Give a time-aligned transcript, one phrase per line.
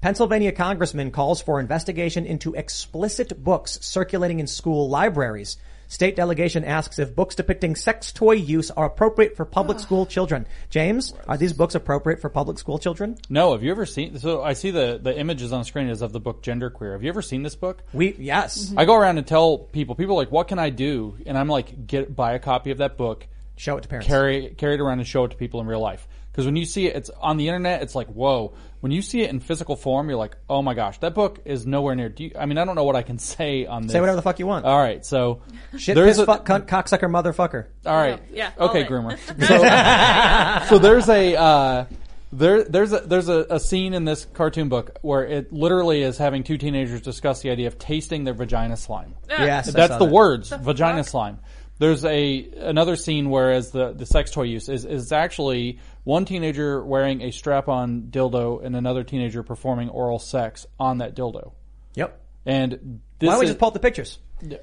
[0.00, 5.56] Pennsylvania congressman calls for investigation into explicit books circulating in school libraries.
[5.86, 10.46] State delegation asks if books depicting sex toy use are appropriate for public school children.
[10.70, 13.16] James, are these books appropriate for public school children?
[13.28, 14.18] No, have you ever seen?
[14.18, 16.92] So I see the the images on the screen is of the book Genderqueer.
[16.92, 17.82] Have you ever seen this book?
[17.92, 18.72] We yes.
[18.76, 19.94] I go around and tell people.
[19.94, 22.78] People are like, "What can I do?" And I'm like, "Get buy a copy of
[22.78, 24.08] that book, Show it to parents.
[24.08, 26.64] carry carry it around, and show it to people in real life." Because when you
[26.64, 27.82] see it, it's on the internet.
[27.82, 28.54] It's like, whoa.
[28.80, 31.64] When you see it in physical form, you're like, oh my gosh, that book is
[31.64, 32.08] nowhere near.
[32.08, 33.92] Do you, I mean, I don't know what I can say on this.
[33.92, 34.64] Say whatever the fuck you want.
[34.64, 35.42] All right, so
[35.78, 37.66] Shit, there's piss, a- fuck, cunt, cocksucker, motherfucker.
[37.86, 38.20] All right.
[38.32, 39.16] Yeah, all Okay, groomer.
[40.66, 41.84] So, so there's a uh,
[42.32, 46.18] there there's a there's a, a scene in this cartoon book where it literally is
[46.18, 49.14] having two teenagers discuss the idea of tasting their vagina slime.
[49.28, 50.12] Yes, I That's saw the that.
[50.12, 51.38] words, vagina slime.
[51.78, 56.84] There's a another scene whereas the the sex toy use is is actually one teenager
[56.84, 61.52] wearing a strap-on dildo and another teenager performing oral sex on that dildo.
[61.94, 62.20] Yep.
[62.46, 64.18] And this Why don't we is, just pull up the pictures?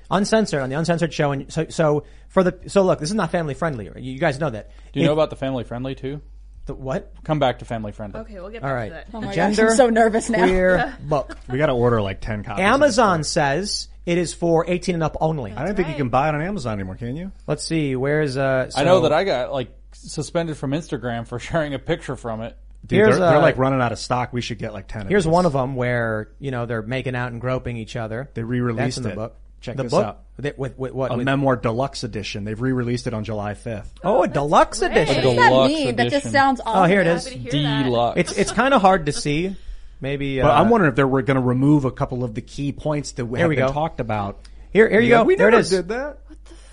[0.09, 3.32] Uncensored on the uncensored show, and so so for the so look, this is not
[3.32, 3.89] family friendly.
[3.98, 4.72] You guys know that.
[4.94, 6.22] do you know about the family friendly too?
[6.66, 7.14] the what?
[7.23, 8.20] Come back to family friendly.
[8.21, 9.08] Okay, we'll get All back right, to that.
[9.14, 10.45] Oh my gosh, gender I'm so nervous now.
[10.45, 11.38] queer book.
[11.50, 12.64] We got to order like ten copies.
[12.64, 13.26] Amazon book.
[13.26, 15.52] says it is for 18 and up only.
[15.52, 17.32] I don't think you can buy it on Amazon anymore, can you?
[17.48, 18.70] Let's see, where's uh?
[18.76, 22.58] I know that I got like suspended from Instagram for sharing a picture from it.
[22.86, 24.34] Dude, Here's, they're, they're uh, like running out of stock.
[24.34, 25.08] We should get like ten.
[25.08, 28.30] Here's of one of them where you know they're making out and groping each other.
[28.34, 29.16] They re-released That's in the it.
[29.16, 29.36] book.
[29.62, 30.23] Check the this book out.
[30.38, 31.12] With, with, with what?
[31.12, 32.44] a with- memoir deluxe edition.
[32.45, 33.94] They've re-released it on July fifth.
[34.04, 35.18] oh, a deluxe edition.
[35.18, 35.95] What does that Deluxe mean?
[35.98, 36.32] That just edition.
[36.32, 36.82] sounds awesome.
[36.82, 37.26] Oh, here it is.
[37.28, 37.83] Happy to hear that.
[37.83, 38.20] Deluxe.
[38.20, 39.56] It's it's kind of hard to see.
[40.02, 40.42] Maybe.
[40.42, 42.72] But uh, I'm wondering if they were going to remove a couple of the key
[42.72, 43.72] points that have we been go.
[43.72, 44.39] talked about.
[44.72, 45.23] Here, here you Yeah, go.
[45.23, 45.70] We there never it is.
[45.70, 46.17] did that.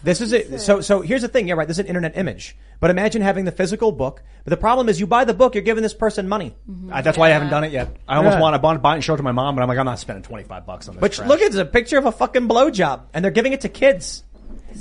[0.03, 0.61] This is it.
[0.61, 1.49] So, so here's the thing.
[1.49, 1.66] Yeah, right.
[1.66, 2.56] This is an internet image.
[2.81, 4.22] But imagine having the physical book.
[4.44, 6.55] But the problem is, you buy the book, you're giving this person money.
[6.93, 7.97] I, that's why I haven't done it yet.
[8.06, 8.41] I almost Yeah.
[8.41, 9.84] want to buy buy it and show it to my mom, but I'm like, I'm
[9.87, 11.00] not spending 25 bucks on this.
[11.00, 11.28] But trash.
[11.28, 14.22] look, it's a picture of a fucking blowjob, and they're giving it to kids.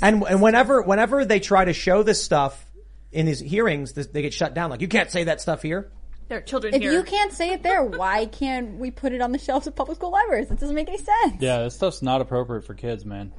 [0.00, 2.64] And and whenever whenever they try to show this stuff
[3.10, 4.70] in these hearings, this, they get shut down.
[4.70, 5.90] Like you can't say that stuff here.
[6.28, 6.92] There are children If here.
[6.92, 9.96] you can't say it there, why can't we put it on the shelves of public
[9.96, 10.50] school libraries?
[10.50, 11.36] It doesn't make any sense.
[11.40, 13.32] yeah, this stuff's not appropriate for kids, man.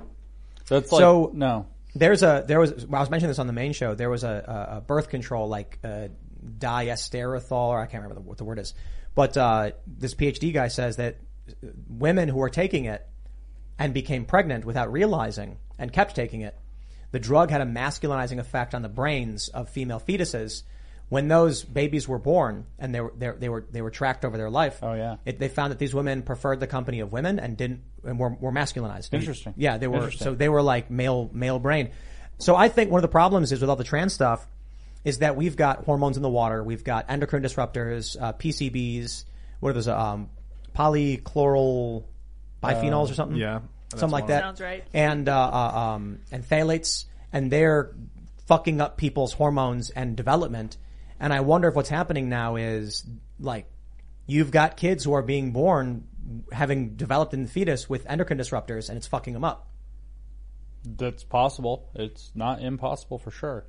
[0.68, 1.68] That's like So- no.
[1.96, 3.96] There's a there was well, I was mentioning this on the main show.
[3.96, 6.10] There was a, a, a birth control like uh,
[6.60, 8.74] diastereothal, or I can't remember the, what the word is.
[9.16, 11.18] But uh, this PhD guy says that
[11.90, 13.06] women who are taking it
[13.80, 16.56] and became pregnant without realizing and kept taking it,
[17.12, 20.64] the drug had a masculinizing effect on the brains of female fetuses.
[21.10, 24.38] When those babies were born and they were they, they were they were tracked over
[24.38, 25.16] their life, Oh, yeah.
[25.26, 28.30] it, they found that these women preferred the company of women and didn't and were,
[28.30, 29.12] were masculinized.
[29.14, 29.54] Interesting.
[29.58, 30.12] Yeah, they were.
[30.12, 31.90] So they were like male male brain.
[32.38, 34.48] So I think one of the problems is with all the trans stuff
[35.04, 39.24] is that we've got hormones in the water, we've got endocrine disruptors, uh, PCBs,
[39.62, 39.88] what are those?
[39.88, 40.30] Um,
[40.76, 42.04] polychloral
[42.64, 43.38] biphenyls or something.
[43.38, 44.42] yeah, something like that.
[44.44, 44.84] Sounds right.
[44.94, 47.96] And uh, uh, um, and phthalates, and they're
[48.48, 50.78] fucking up people's hormones and development.
[51.20, 53.06] And I wonder if what's happening now is
[53.40, 53.66] like
[54.26, 56.06] you've got kids who are being born
[56.52, 59.68] having developed in the fetus with endocrine disruptors, and it's fucking them up.
[60.86, 61.90] That's possible.
[61.96, 63.66] It's not impossible for sure.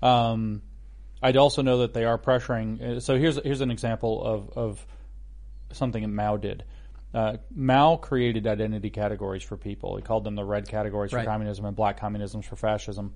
[0.00, 0.62] Um,
[1.22, 2.80] I'd also know that they are pressuring.
[2.82, 4.86] uh, So here's here's an example of of
[5.72, 6.64] something that Mao did.
[7.14, 9.96] Uh, Mao created identity categories for people.
[9.96, 11.24] He called them the red categories Right.
[11.24, 13.14] for communism and black communisms for fascism.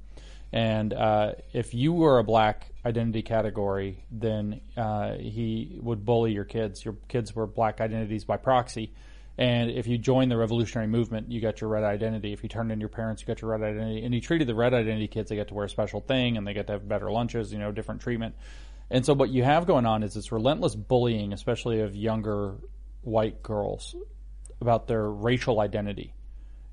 [0.53, 6.45] And uh, if you were a black identity category, then uh, he would bully your
[6.45, 6.85] kids.
[6.85, 8.93] Your kids were black identities by proxy.
[9.39, 12.33] And if you joined the revolutionary movement, you got your red identity.
[12.33, 14.05] If you turned in your parents, you got your red identity.
[14.05, 16.47] And he treated the red identity kids, they get to wear a special thing and
[16.47, 18.35] they get to have better lunches, you know, different treatment.
[18.89, 22.55] And so what you have going on is this relentless bullying, especially of younger
[23.03, 23.95] white girls,
[24.61, 26.15] about their racial identity.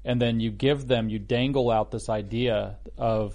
[0.05, 3.33] and then you give them, you dangle out this idea of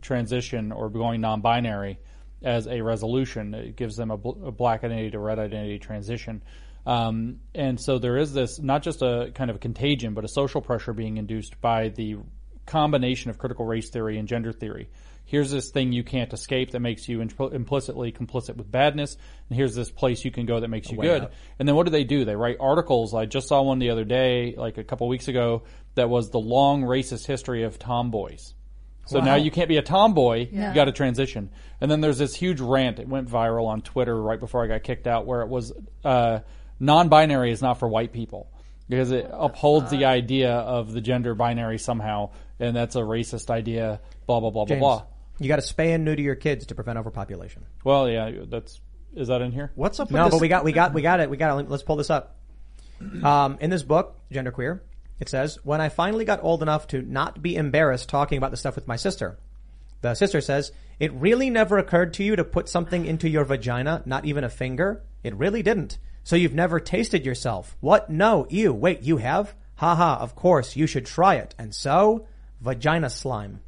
[0.00, 1.98] transition or going non-binary
[2.42, 3.54] as a resolution.
[3.54, 6.42] It gives them a, bl- a black identity to red identity transition.
[6.86, 10.28] Um, and so there is this not just a kind of a contagion, but a
[10.28, 12.16] social pressure being induced by the
[12.64, 14.88] combination of critical race theory and gender theory.
[15.24, 19.16] Here's this thing you can't escape that makes you impl- implicitly complicit with badness,
[19.48, 21.22] and here's this place you can go that makes you good.
[21.24, 21.32] out.
[21.58, 22.24] And then what do they do?
[22.24, 23.12] They write articles.
[23.12, 25.64] I just saw one the other day, like a couple weeks ago,
[25.96, 28.54] that was the long racist history of tomboys.
[29.06, 30.48] So now you can't be a tomboy.
[30.50, 31.50] You got to transition.
[31.80, 32.98] And then there's this huge rant.
[32.98, 35.72] It went viral on Twitter right before I got kicked out, where it was
[36.04, 36.40] uh,
[36.80, 38.50] non-binary is not for white people
[38.88, 42.30] because it upholds the idea of the gender binary somehow,
[42.60, 44.00] and that's a racist idea.
[44.26, 45.06] Blah blah blah James, blah blah.
[45.38, 47.64] you got to spay and neuter your kids to prevent overpopulation.
[47.84, 48.80] Well, yeah, that's
[49.14, 49.72] is that in here?
[49.74, 50.34] What's up with No, this?
[50.34, 51.30] but we got we got we got it.
[51.30, 51.68] We got it.
[51.70, 52.36] Let's pull this up.
[53.22, 54.80] Um, in this book, Genderqueer,
[55.18, 58.56] it says, "When I finally got old enough to not be embarrassed talking about the
[58.56, 59.38] stuff with my sister."
[60.02, 64.02] The sister says, "It really never occurred to you to put something into your vagina,
[64.04, 65.02] not even a finger?
[65.22, 65.98] It really didn't.
[66.22, 67.76] So you've never tasted yourself.
[67.80, 68.10] What?
[68.10, 68.72] No, ew.
[68.72, 69.54] Wait, you have?
[69.76, 71.54] Haha, of course, you should try it.
[71.58, 72.26] And so,
[72.60, 73.60] vagina slime.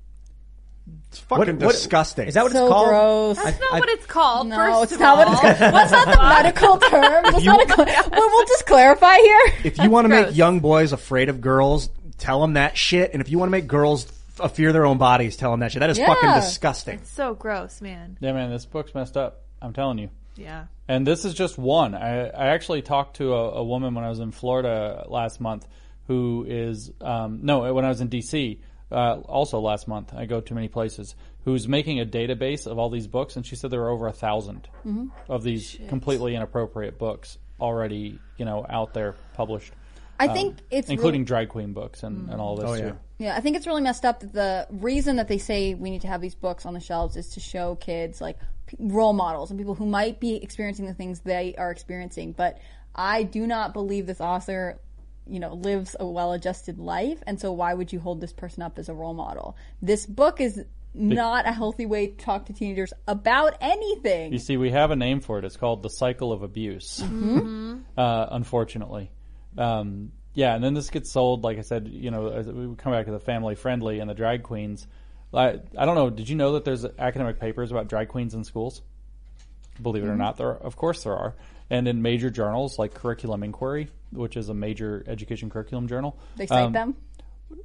[1.08, 2.28] It's fucking disgusting.
[2.28, 2.88] Is that what so it's called?
[2.88, 3.36] gross.
[3.36, 4.48] That's not I- what it's called.
[4.48, 5.56] No, first it's of not what it's called.
[5.74, 7.22] That's not the medical term.
[7.24, 9.40] That's not a, cl- well, we'll just clarify here.
[9.64, 11.88] if you want to make young boys afraid of girls,
[12.18, 13.12] tell them that shit.
[13.12, 14.06] And if you want to make girls
[14.38, 15.80] f- fear their own bodies, tell them that shit.
[15.80, 16.06] That is Yeah.
[16.06, 16.98] fucking disgusting.
[16.98, 18.18] It's so gross, man.
[18.20, 19.40] Yeah, man, this book's messed up.
[19.62, 20.10] I'm telling you.
[20.36, 20.66] Yeah.
[20.88, 21.94] And this is just one.
[21.94, 25.66] I, I actually talked to a, a woman when I was in Florida last month
[26.06, 28.58] who is, um, no, when I was in DC,
[28.90, 30.12] uh, also last month.
[30.14, 31.14] I go to many places.
[31.44, 34.10] Who's making a database of all these books, and she said there were over a
[34.10, 34.68] 1000
[35.28, 39.72] of these completely inappropriate books already, you know, out there published,
[40.20, 42.90] I think it's including really, drag queen books and, and all this Oh, yeah.
[42.90, 42.96] too.
[43.18, 43.36] yeah.
[43.36, 46.08] I think it's really messed up that the reason that they say we need to
[46.08, 48.36] have these books on the shelves is to show kids like
[48.66, 52.32] p- role models and people who might be experiencing the things they are experiencing.
[52.32, 52.58] But
[52.96, 54.80] I do not believe this author,
[55.28, 58.78] you know, lives a well-adjusted life, and so why would you hold this person up
[58.78, 59.56] as a role model?
[59.82, 60.64] This book is
[60.94, 64.32] not a healthy way to talk to teenagers about anything.
[64.32, 65.44] You see, we have a name for it.
[65.44, 67.02] It's called the cycle of abuse.
[67.96, 69.10] uh, unfortunately,
[69.56, 70.54] um, yeah.
[70.54, 71.44] And then this gets sold.
[71.44, 74.14] Like I said, you know, as we come back to the family friendly and the
[74.14, 74.86] drag queens.
[75.32, 76.08] I, I don't know.
[76.08, 78.80] Did you know that there's academic papers about drag queens in schools?
[79.80, 81.34] Believe it or not, there are, of course there are.
[81.70, 86.46] And in major journals like Curriculum Inquiry, which is a major education curriculum journal, They
[86.46, 86.96] cite um, them.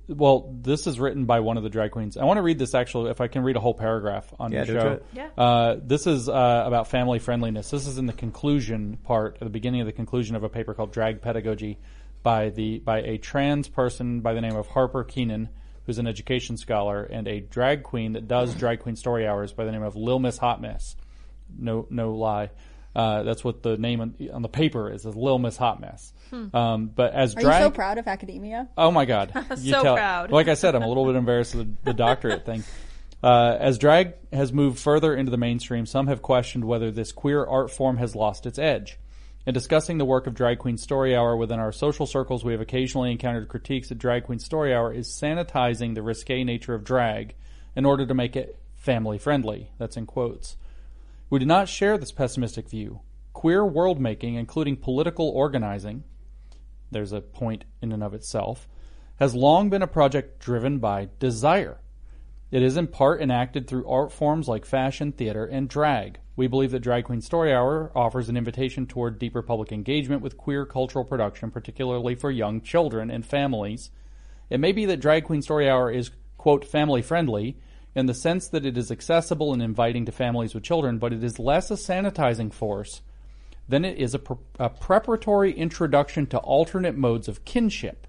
[0.10, 2.18] well, this is written by one of the drag queens.
[2.18, 4.66] I want to read this actually, if I can read a whole paragraph on Yeah,
[4.66, 5.00] the show.
[5.14, 5.30] Yeah.
[5.38, 7.70] Uh, this is uh, about family friendliness.
[7.70, 10.74] This is in the conclusion part, at the beginning of the conclusion of a paper
[10.74, 11.80] called Drag Pedagogy
[12.24, 15.50] by the by a trans person by the name of Harper Keenan,
[15.86, 19.66] who's an education scholar, and a drag queen that does drag queen story hours by
[19.66, 20.96] the name of Lil Miss Hot Mess.
[21.58, 22.50] No, no lie.
[22.96, 26.14] Uh, that's what the name on, on the paper is, is Lil Miss Hot Mess.
[26.54, 28.68] Um, but as Are drag, you so proud of academia?
[28.76, 29.32] Oh my God!
[29.58, 30.32] You So proud.
[30.32, 32.64] Like I said, I'm a little bit embarrassed of the, the doctorate thing.
[33.24, 37.46] Uh, as drag has moved further into the mainstream, some have questioned whether this queer
[37.46, 39.00] art form has lost its edge.
[39.46, 42.60] In discussing the work of Drag Queen Story Hour within our social circles, we have
[42.60, 47.34] occasionally encountered critiques that Drag Queen Story Hour is sanitizing the risque nature of drag
[47.78, 49.70] in order to make it family friendly.
[49.78, 50.58] That's in quotes.
[51.34, 53.02] We do not share this pessimistic view.
[53.34, 56.04] Queer world making, including political organizing,
[56.92, 58.68] there's a point in and of itself,
[59.16, 61.80] has long been a project driven by desire.
[62.52, 66.20] It is in part enacted through art forms like fashion, theater, and drag.
[66.36, 70.38] We believe that Drag Queen Story Hour offers an invitation toward deeper public engagement with
[70.38, 73.90] queer cultural production, particularly for young children and families.
[74.52, 77.58] It may be that Drag Queen Story Hour is, quote, family friendly
[77.96, 81.24] in the sense that it is accessible and inviting to families with children, but it
[81.24, 83.02] is less a sanitizing force
[83.68, 88.08] than it is a, pre- a preparatory introduction to alternate modes of kinship.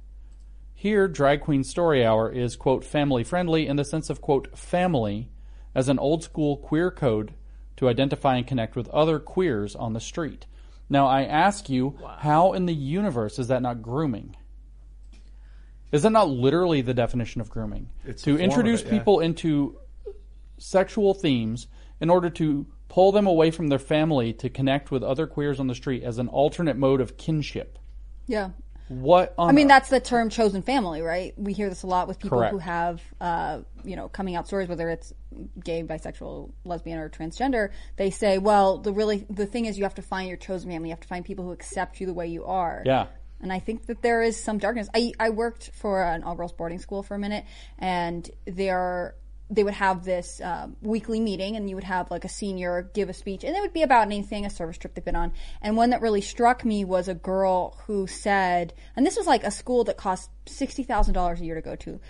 [0.74, 5.30] Here, Drag Queen Story Hour is, quote, family friendly in the sense of, quote, family
[5.74, 7.34] as an old school queer code
[7.76, 10.46] to identify and connect with other queers on the street.
[10.88, 14.36] Now, I ask you, how in the universe is that not grooming?
[15.94, 17.88] Is that not literally the definition of grooming?
[18.04, 18.98] It's to introduce it, yeah.
[18.98, 19.78] people into
[20.58, 21.68] sexual themes
[22.00, 25.68] in order to pull them away from their family to connect with other queers on
[25.68, 27.78] the street as an alternate mode of kinship.
[28.26, 28.50] Yeah.
[28.88, 29.68] What on I mean, earth?
[29.68, 31.32] that's the term chosen family, right?
[31.36, 32.52] We hear this a lot with people Correct.
[32.52, 35.14] who have, uh, you know, coming out stories, whether it's
[35.62, 37.70] gay, bisexual, lesbian, or transgender.
[37.96, 40.88] They say, well, the really, the thing is you have to find your chosen family.
[40.88, 42.82] You have to find people who accept you the way you are.
[42.84, 43.06] Yeah.
[43.44, 44.88] And I think that there is some darkness.
[44.94, 47.44] I, I worked for an all girls boarding school for a minute,
[47.78, 49.16] and there
[49.50, 53.10] they would have this um, weekly meeting, and you would have like a senior give
[53.10, 55.34] a speech, and it would be about anything, a service trip they've been on.
[55.60, 59.44] And one that really struck me was a girl who said, and this was like
[59.44, 62.00] a school that cost sixty thousand dollars a year to go to.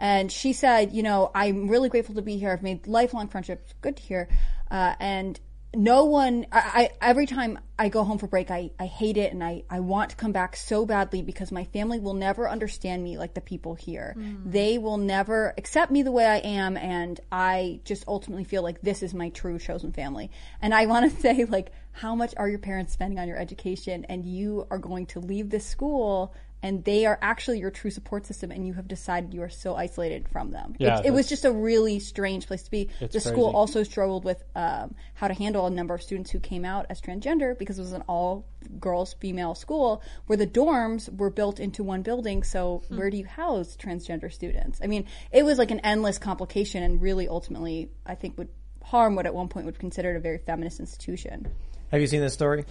[0.00, 2.52] And she said, you know, I'm really grateful to be here.
[2.52, 3.74] I've made lifelong friendships.
[3.82, 4.28] Good to hear.
[4.70, 5.38] Uh, and
[5.74, 9.32] no one I, I every time I go home for break I, I hate it
[9.32, 13.04] and I, I want to come back so badly because my family will never understand
[13.04, 14.14] me like the people here.
[14.18, 14.50] Mm.
[14.50, 18.80] They will never accept me the way I am and I just ultimately feel like
[18.80, 20.30] this is my true chosen family.
[20.62, 24.06] And I want to say like how much are your parents spending on your education
[24.08, 28.26] and you are going to leave this school and they are actually your true support
[28.26, 30.74] system and you have decided you are so isolated from them.
[30.78, 32.88] Yeah, it, it was just a really strange place to be.
[33.00, 36.40] It's the school also struggled with um, how to handle a number of students who
[36.40, 38.46] came out as transgender because it was an all
[38.80, 42.42] girls female school where the dorms were built into one building.
[42.42, 44.80] So where do you house transgender students?
[44.82, 48.48] I mean, it was like an endless complication and really ultimately, I think, would
[48.82, 51.46] harm what at one point would be considered a very feminist institution.
[51.90, 52.64] Have you seen this story,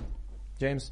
[0.60, 0.92] James?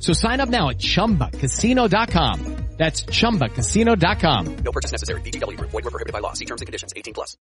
[0.00, 2.56] So sign up now at chumbacasino.com.
[2.76, 4.56] That's chumbacasino.com.
[4.64, 5.20] No purchase necessary.
[5.22, 5.70] VGW Group.
[5.70, 6.32] Void were prohibited by law.
[6.34, 6.92] See terms and conditions.
[6.96, 7.36] 18 plus.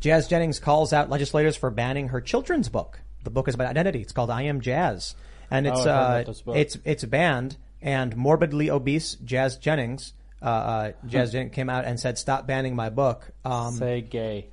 [0.00, 3.00] Jazz Jennings calls out legislators for banning her children's book.
[3.22, 4.00] The book is about identity.
[4.00, 5.14] It's called I Am Jazz,
[5.50, 6.56] and it's Oh, uh, about this book.
[6.56, 7.56] it's it's banned.
[7.80, 12.74] And morbidly obese Jazz Jennings, uh, uh, Jazz Jennings came out and said, "Stop banning
[12.74, 14.48] my book." Um, Say gay.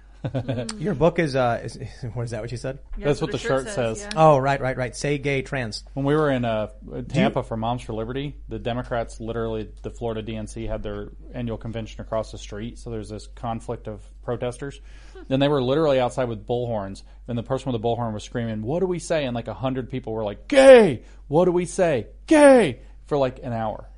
[0.77, 1.77] Your book is, uh, is,
[2.13, 2.41] what is that?
[2.41, 2.79] What you said?
[2.97, 4.01] That's what the shirt says.
[4.01, 4.09] yeah.
[4.15, 4.95] Oh, right, right, right.
[4.95, 5.83] Say gay trans.
[5.93, 6.67] When we were in uh,
[7.09, 12.01] Tampa for Moms for Liberty, the Democrats literally, the Florida DNC had their annual convention
[12.01, 12.77] across the street.
[12.77, 14.79] So there's this conflict of protesters.
[15.27, 18.63] Then they were literally outside with bullhorns, and the person with the bullhorn was screaming,
[18.63, 21.03] "What do we say?" And like a hundred people were like, "Gay!
[21.27, 22.07] What do we say?
[22.27, 23.89] Gay!" For like an hour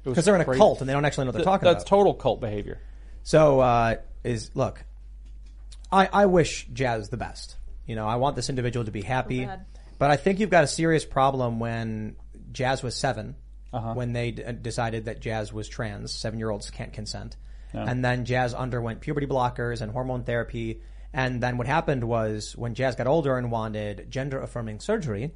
[5.94, 7.56] I, I wish Jazz the best.
[7.86, 9.66] You know, I want this individual to be happy, bad.
[10.00, 12.16] but I think you've got a serious problem when
[12.52, 13.36] Jazz was 7
[13.74, 13.94] Uh-huh.
[13.94, 16.12] when they d- decided that Jazz was trans.
[16.14, 17.36] Seven year olds can't consent,
[17.74, 20.82] and then Jazz underwent puberty blockers and hormone therapy.
[21.12, 25.32] And then what happened was when Jazz got older and wanted gender affirming surgery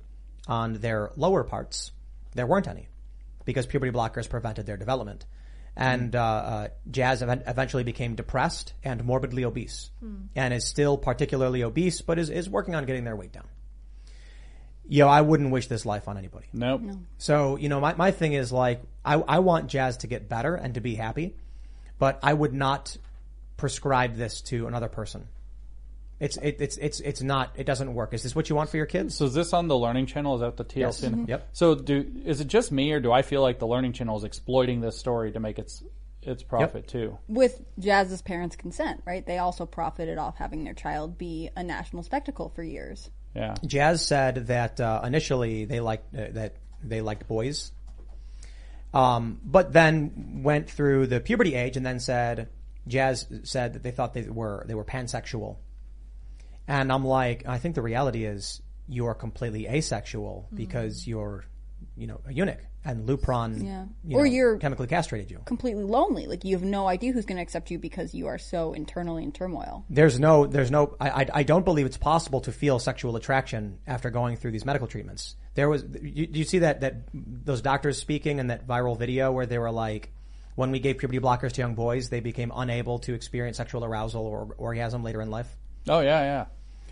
[0.48, 1.92] on their lower parts,
[2.34, 2.88] there weren't any
[3.46, 5.26] because puberty blockers prevented their development.
[5.80, 9.92] And uh, uh, Jazz event- eventually became depressed and morbidly obese,
[10.36, 13.46] and is still particularly obese, but is, is working on getting their weight down.
[14.90, 16.48] Yo, I wouldn't wish this life on anybody.
[16.52, 16.82] Nope.
[17.18, 20.56] So, you know, my, my thing is like, I, I want Jazz to get better
[20.56, 21.36] and to be happy,
[22.00, 22.98] but I would not
[23.58, 25.28] prescribe this to another person.
[26.20, 28.14] It's, it, it's, it's, it's not, it doesn't work.
[28.14, 29.16] Is this what you want for your kids?
[29.16, 30.36] So is this on the Learning Channel?
[30.36, 30.80] Is that the TLC?
[30.80, 31.02] Yes.
[31.02, 31.28] Mhm.
[31.28, 31.50] Yep.
[31.54, 34.24] So do is it just me, or do I feel like the Learning Channel is
[34.24, 35.84] exploiting this story to make its
[36.24, 37.18] its profit too?
[37.28, 39.26] With Jazz's parents' consent, right?
[39.26, 43.10] They also profited off having their child be a national spectacle for years.
[43.36, 43.54] Yeah.
[43.66, 47.72] Jazz said that uh, initially they liked uh, that they liked boys,
[48.94, 52.50] um, but then went through the puberty age and then said
[52.88, 55.58] Jazz said that they thought they were they were pansexual,
[56.68, 61.08] and I'm like I think the reality is you are completely asexual because mm.
[61.08, 61.46] you're
[61.96, 63.86] you know a eunuch and Lupron Yeah.
[64.06, 65.42] you Or know, you're- chemically castrated you.
[65.46, 66.26] Completely lonely.
[66.26, 69.24] Like you have no idea who's going to accept you because you are so internally
[69.24, 69.84] in turmoil.
[69.90, 73.80] There's no, there's no, I, I, I don't believe it's possible to feel sexual attraction
[73.86, 75.36] after going through these medical treatments.
[75.56, 79.46] There was, you, you see that, that those doctors speaking in that viral video where
[79.46, 80.14] they were like,
[80.56, 84.26] when we gave puberty blockers to young boys, they became unable to experience sexual arousal
[84.26, 85.58] or orgasm later in life.
[85.90, 86.46] Oh yeah, yeah.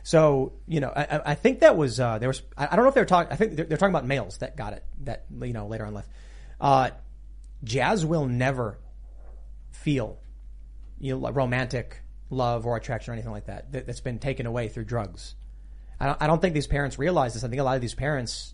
[0.04, 2.86] So, you know, I, I- I think that was, uh, there was, I I don't
[2.86, 4.84] know if they were talking, I think they're, they're talking about males that got it,
[5.06, 6.08] that, you know, later on life.
[6.62, 6.90] Uh,
[7.64, 8.78] Jazz will never
[9.72, 10.20] feel,
[11.00, 14.68] you know, romantic love or attraction or anything like that, that that's been taken away
[14.68, 15.36] through drugs.
[16.00, 17.44] I don't, I don't think these parents realize this.
[17.44, 18.54] I think a lot of these parents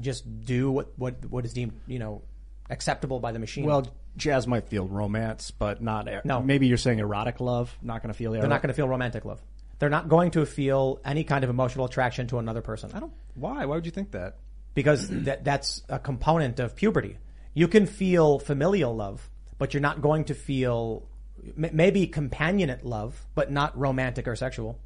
[0.00, 2.22] just do what, what, what is deemed, you know,
[2.70, 3.66] acceptable by the machine.
[3.66, 6.08] Well, Jazz might feel romance, but not.
[6.24, 6.40] No.
[6.40, 7.76] maybe you're saying erotic love.
[7.82, 8.32] Not going to feel.
[8.32, 9.42] they're not going to feel romantic love.
[9.78, 12.90] They're not going to feel any kind of emotional attraction to another person.
[12.94, 13.64] I don't, Why?
[13.66, 14.38] Why would you think that?
[14.76, 17.18] because that that's a component of puberty.
[17.52, 19.28] You can feel familial love,
[19.58, 21.08] but you're not going to feel
[21.56, 24.78] maybe companionate love, but not romantic or sexual.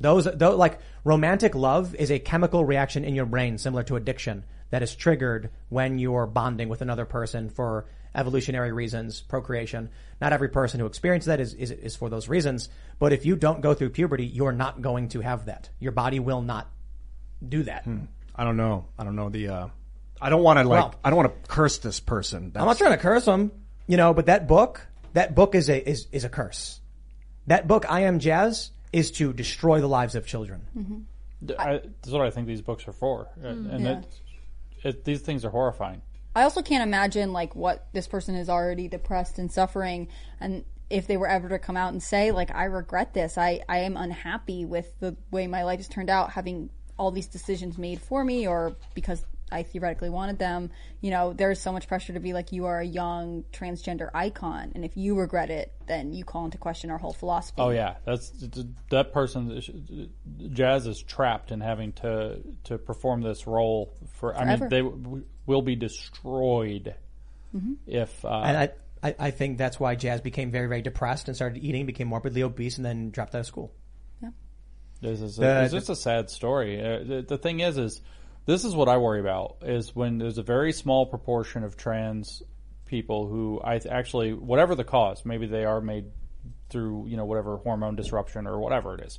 [0.00, 4.44] Those, those, like romantic love is a chemical reaction in your brain similar to addiction
[4.70, 9.90] that is triggered when you're bonding with another person for evolutionary reasons, procreation.
[10.20, 12.68] Not every person who experiences that is, is, is for those reasons.
[12.98, 15.70] But if you don't go through puberty, you're not going to have that.
[15.78, 16.68] Your body will not
[17.46, 17.84] do that.
[17.84, 18.04] Hmm.
[18.34, 18.86] I don't know.
[18.98, 19.48] I don't know the.
[19.48, 19.68] uh
[20.20, 20.82] I don't want to like.
[20.82, 22.52] Well- I don't want to curse this person.
[22.54, 23.52] I'm not trying to curse him,
[23.86, 26.78] you know, but that book, that book is a, is, is a curse.
[27.46, 30.66] That book, I Am Jazz, is to destroy the lives of children.
[30.76, 31.52] Mm-hmm.
[31.58, 33.84] I, that's what I think these books are for, and hmm.
[33.84, 33.98] Yeah.
[33.98, 34.20] it,
[34.84, 36.02] it, these things are horrifying.
[36.34, 40.08] I also can't imagine like what this person is already depressed and suffering
[40.40, 43.38] and if they were ever to come out and say like I regret this.
[43.38, 47.26] I I am unhappy with the way my life has turned out having all these
[47.26, 50.70] decisions made for me or because I theoretically wanted them.
[51.00, 54.72] You know, there's so much pressure to be like you are a young transgender icon
[54.74, 57.56] and if you regret it, then you call into question our whole philosophy.
[57.62, 58.32] Oh yeah, that's
[58.90, 60.10] that person.
[60.52, 64.36] Jazz is trapped in having to to perform this role for.
[64.36, 66.94] I mean, they w- will be destroyed
[67.86, 68.24] if.
[68.24, 68.70] Uh, And I,
[69.02, 72.42] I, I think that's why Jazz became very, very depressed and started eating, became morbidly
[72.42, 73.72] obese, and then dropped out of school.
[74.22, 74.28] Yeah,
[75.00, 76.80] this is The- a, it's just a sad story.
[76.80, 78.00] Uh, the, the thing is, is
[78.46, 82.42] this is what I worry about is when there's a very small proportion of trans
[82.86, 86.06] people who I actually, whatever the cause, maybe they are made
[86.70, 89.18] through you know whatever hormone disruption or whatever it is,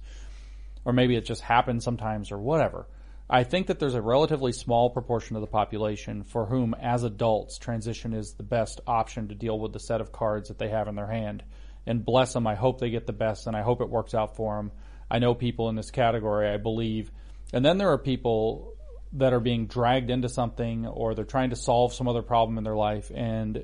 [0.85, 2.87] or maybe it just happens sometimes or whatever.
[3.29, 7.57] I think that there's a relatively small proportion of the population for whom, as adults,
[7.57, 10.89] transition is the best option to deal with the set of cards that they have
[10.89, 11.41] in their hand.
[11.87, 14.35] And bless them, I hope they get the best, and I hope it works out
[14.35, 14.73] for them.
[15.09, 17.09] I know people in this category, I believe.
[17.53, 18.70] And then there are people
[19.13, 22.63] that are being dragged into something or they're trying to solve some other problem in
[22.63, 23.63] their life, and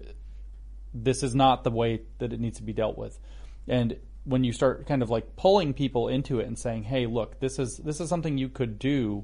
[0.93, 3.17] this is not the way that it needs to be dealt with.
[3.67, 7.39] And when you start kind of like pulling people into it and saying, "Hey, look,
[7.39, 9.23] this is this is something you could do,"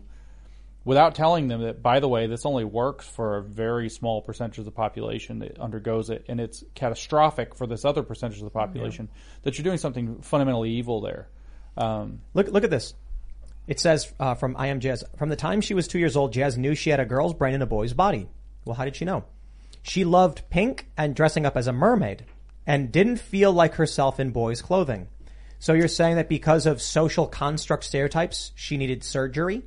[0.86, 4.60] without telling them that, by the way, this only works for a very small percentage
[4.60, 8.50] of the population that undergoes it, and it's catastrophic for this other percentage of the
[8.50, 9.10] population,
[9.44, 11.30] that you're doing something fundamentally evil there.
[11.76, 12.94] Um, Look, look at this.
[13.68, 15.04] It says uh, from I Am Jazz.
[15.18, 17.54] From the time she was two years old, Jazz knew she had a girl's brain
[17.54, 18.28] and a boy's body.
[18.66, 19.26] Well, how did she know?
[19.82, 22.26] She loved pink and dressing up as a mermaid,
[22.66, 25.08] and didn't feel like herself in boys' clothing.
[25.60, 29.62] So you're saying that because of social construct stereotypes, she needed surgery?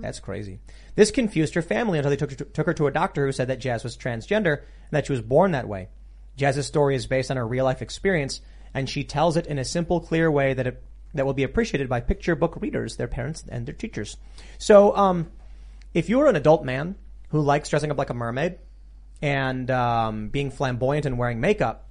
[0.00, 0.60] That's crazy.
[0.94, 3.32] This confused her family until they took her, to, took her to a doctor who
[3.32, 5.88] said that Jazz was transgender and that she was born that way.
[6.36, 8.40] Jazz's story is based on her real life experience,
[8.72, 10.82] and she tells it in a simple, clear way that it,
[11.16, 14.16] that will be appreciated by picture book readers, their parents, and their teachers.
[14.58, 15.30] So, um,
[15.94, 16.96] if you're an adult man
[17.30, 18.58] who likes dressing up like a mermaid
[19.22, 21.86] and um, being flamboyant and wearing makeup,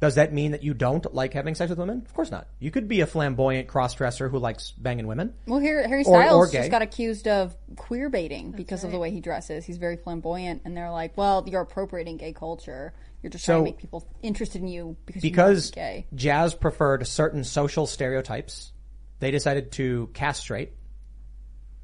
[0.00, 2.02] does that mean that you don't like having sex with women?
[2.06, 2.48] Of course not.
[2.58, 5.34] You could be a flamboyant cross-dresser who likes banging women.
[5.46, 6.58] Well, here, Harry Styles or gay.
[6.60, 9.66] just got accused of queer baiting because of the way he dresses.
[9.66, 12.94] He's very flamboyant, and they're like, "Well, you're appropriating gay culture.
[13.22, 17.06] You're just trying to make people interested in you because, because you're gay." Jazz preferred
[17.06, 18.72] certain social stereotypes,
[19.18, 20.72] they decided to castrate.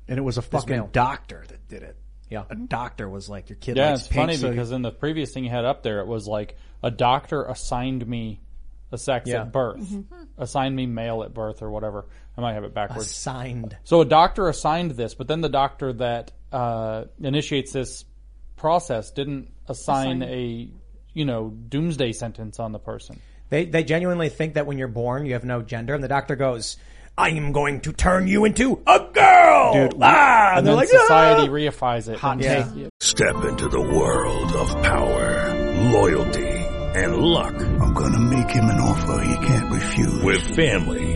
[0.09, 0.88] And it was a fucking male.
[0.92, 1.96] doctor that did it.
[2.31, 2.44] Yeah.
[2.49, 4.90] A doctor was like, your kid Yeah, likes it's pink, funny so because in the
[4.92, 8.40] previous thing you had up there, it was like a doctor assigned me
[8.92, 9.42] a sex Yeah.
[9.42, 10.14] at birth, Mm-hmm.
[10.38, 12.07] assigned me male at birth or whatever.
[12.37, 13.11] I might have it backwards.
[13.14, 13.77] Signed.
[13.85, 18.05] So a doctor assigned this, but then the doctor that uh, initiates this
[18.57, 20.70] process didn't assign a
[21.16, 23.20] you know doomsday sentence on the person.
[23.48, 26.37] They they genuinely think that when you're born you have no gender, and the doctor
[26.37, 26.76] goes,
[27.16, 30.57] "I am going to turn you into a girl." Dude, ah!
[30.57, 32.18] And they're then like, society "Ah!" reifies it.
[32.18, 32.66] Hot and- take.
[32.76, 32.88] Yeah.
[33.00, 35.55] Step into the world of power,
[35.92, 36.46] loyalty,
[37.00, 37.55] and luck.
[37.81, 40.22] I'm gonna make him an offer he can't refuse.
[40.22, 41.15] With family,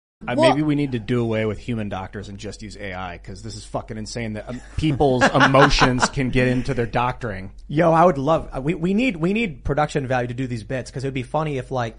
[0.27, 3.17] Uh, Well- maybe we need to do away with human doctors and just use AI
[3.17, 7.51] because this is fucking insane that um, people's emotions can get into their doctoring.
[7.67, 8.49] Yo, I would love.
[8.55, 11.13] uh, We we need we need production value to do these bits because it would
[11.15, 11.97] be funny if like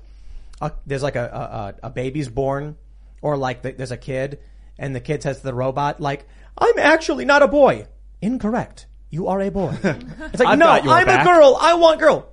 [0.86, 2.76] there's like a, a a baby's born
[3.20, 4.38] or like the, there's a kid
[4.78, 6.24] and the kid says to the robot like
[6.56, 7.86] I'm actually not a boy.
[8.20, 8.86] Incorrect.
[9.10, 9.76] You are a boy.
[9.82, 11.56] It's like no, I'm back." a girl.
[11.60, 12.28] I want girl.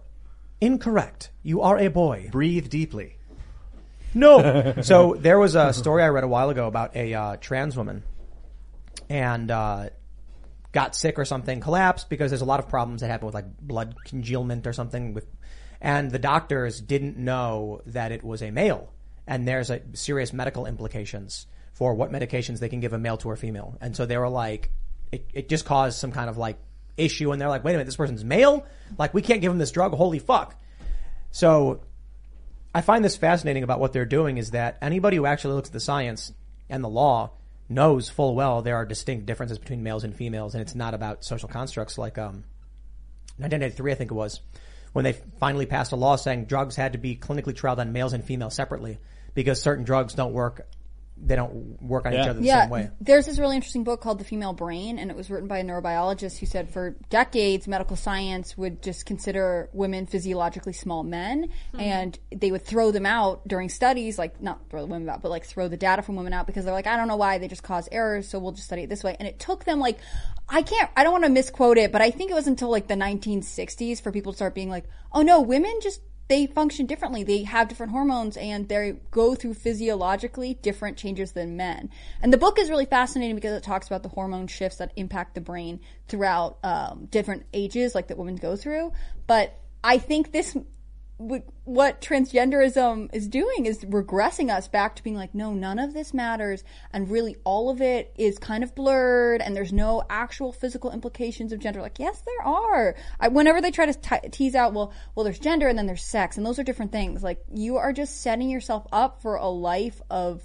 [0.61, 1.31] Incorrect.
[1.41, 2.29] You are a boy.
[2.31, 3.17] Breathe deeply.
[4.13, 4.81] No.
[4.81, 8.03] so there was a story I read a while ago about a uh, trans woman,
[9.09, 9.89] and uh,
[10.71, 13.57] got sick or something, collapsed because there's a lot of problems that happen with like
[13.59, 15.25] blood congealment or something with,
[15.81, 18.91] and the doctors didn't know that it was a male,
[19.27, 23.31] and there's a serious medical implications for what medications they can give a male to
[23.31, 24.71] a female, and so they were like,
[25.11, 26.57] it, it just caused some kind of like
[26.97, 28.65] issue, and they're like, wait a minute, this person's male,
[28.97, 30.55] like we can't give him this drug, holy fuck.
[31.31, 31.81] So
[32.73, 35.73] I find this fascinating about what they're doing is that anybody who actually looks at
[35.73, 36.31] the science
[36.69, 37.31] and the law
[37.67, 41.23] knows full well there are distinct differences between males and females, and it's not about
[41.23, 42.43] social constructs like um,
[43.37, 44.41] 1993, I think it was,
[44.93, 48.13] when they finally passed a law saying drugs had to be clinically trialed on males
[48.13, 48.99] and females separately
[49.33, 50.67] because certain drugs don't work.
[51.21, 52.89] They don't work on each other the yeah, same way.
[53.01, 55.63] There's this really interesting book called The Female Brain, and it was written by a
[55.63, 61.79] neurobiologist who said for decades medical science would just consider women physiologically small men, hmm.
[61.79, 65.29] and they would throw them out during studies, like not throw the women out, but
[65.29, 67.47] like throw the data from women out because they're like, I don't know why they
[67.47, 69.15] just cause errors, so we'll just study it this way.
[69.19, 69.99] And it took them like,
[70.47, 72.87] I can't, I don't want to misquote it, but I think it was until like
[72.87, 77.23] the 1960s for people to start being like, oh no, women just they function differently.
[77.23, 81.89] They have different hormones and they go through physiologically different changes than men.
[82.21, 85.33] And the book is really fascinating because it talks about the hormone shifts that impact
[85.33, 88.93] the brain throughout um, different ages, like that women go through.
[89.25, 90.55] But I think this,
[91.19, 96.13] what transgenderism is doing is regressing us back to being like, no, none of this
[96.13, 96.63] matters.
[96.93, 101.51] And really all of it is kind of blurred and there's no actual physical implications
[101.51, 101.81] of gender.
[101.81, 102.95] Like, yes, there are.
[103.19, 106.03] I, whenever they try to t- tease out, well, well, there's gender and then there's
[106.03, 107.21] sex and those are different things.
[107.21, 110.41] Like, you are just setting yourself up for a life of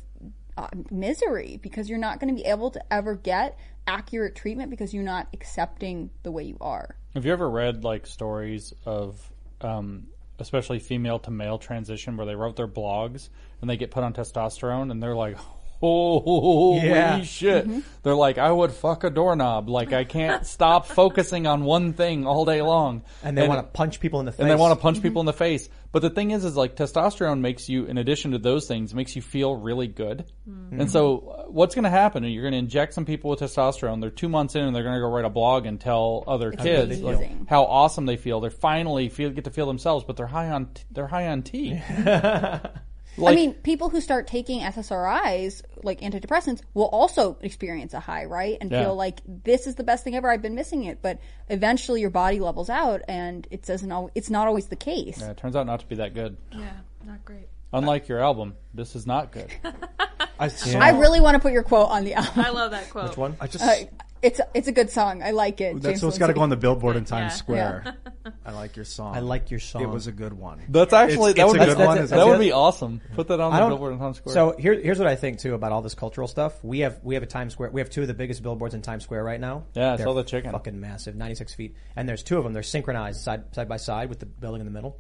[0.56, 3.56] uh, misery because you're not going to be able to ever get
[3.86, 6.96] accurate treatment because you're not accepting the way you are.
[7.14, 12.34] Have you ever read like stories of, um, especially female to male transition, where they
[12.34, 13.28] wrote their blogs
[13.60, 15.36] and they get put on testosterone and they're like,
[15.80, 17.20] holy Yeah.
[17.22, 17.66] shit!
[17.68, 17.80] Mm-hmm.
[18.02, 19.68] They're like, I would fuck a doorknob.
[19.68, 23.02] Like I can't stop focusing on one thing all day long.
[23.22, 24.40] And they want to punch people in the face.
[24.40, 25.68] and they want to punch people in the face.
[25.94, 29.14] But the thing is, is like testosterone makes you, in addition to those things, makes
[29.14, 30.24] you feel really good.
[30.44, 30.80] Hmm.
[30.80, 32.24] And so, what's going to happen?
[32.24, 34.00] You're going to inject some people with testosterone.
[34.00, 36.50] They're two months in, and they're going to go write a blog and tell other
[36.50, 38.40] kids like, how awesome they feel.
[38.40, 41.42] They finally feel get to feel themselves, but they're high on t- they're high on
[41.44, 41.80] tea.
[43.18, 48.56] I mean, people who start taking SSRIs, like antidepressants, will also experience a high, right?
[48.60, 48.84] And Yeah.
[48.84, 50.30] feel like this is the best thing ever.
[50.30, 53.90] I've been missing it, but eventually your body levels out, and it doesn't.
[53.90, 55.20] Al- it's not always the case.
[55.20, 56.36] Yeah, it turns out not to be that good.
[56.52, 56.70] Yeah,
[57.04, 57.48] not great.
[57.72, 59.50] Unlike your album, this is not good.
[60.38, 62.44] I, saw, I really want to put your quote on the album.
[62.44, 63.08] I love that quote.
[63.10, 63.36] Which one?
[63.40, 63.86] I just Uh,
[64.24, 65.22] it's it's a good song.
[65.22, 65.74] I like it.
[65.74, 67.36] that's James what's got to go on the billboard in Times Yeah.
[67.36, 67.96] Square.
[68.46, 69.14] I like your song.
[69.14, 69.82] I like your song.
[69.82, 70.62] It was a good one.
[70.68, 71.96] That's actually It's- that it's would a be good that, one.
[71.98, 72.38] that Is that would it?
[72.40, 73.00] be awesome.
[73.14, 74.32] Put that on I the don't- billboard in Times Square.
[74.34, 76.62] So here, here's what I think too about all this cultural stuff.
[76.64, 77.70] We have we have a Times Square.
[77.70, 79.64] We have two of the biggest billboards in Times Square right now.
[79.74, 80.52] Yeah, I They're saw the chicken.
[80.52, 82.52] Fucking massive, 96 feet, and there's two of them.
[82.52, 84.98] They're synchronized side side by side with the building in the middle.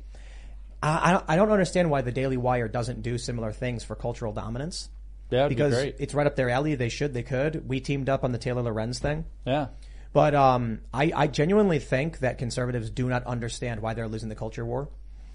[0.82, 3.96] I, I don't I don't understand why the Daily Wire doesn't do similar things for
[3.96, 4.90] cultural dominance.
[5.34, 5.96] Yeah, it'd be because great.
[5.98, 6.74] it's right up their alley.
[6.74, 7.68] They should, they could.
[7.68, 9.24] We teamed up on the Taylor Lorenz thing.
[9.44, 9.68] Yeah.
[10.12, 14.36] But um, I, I genuinely think that conservatives do not understand why they're losing the
[14.36, 14.88] culture war.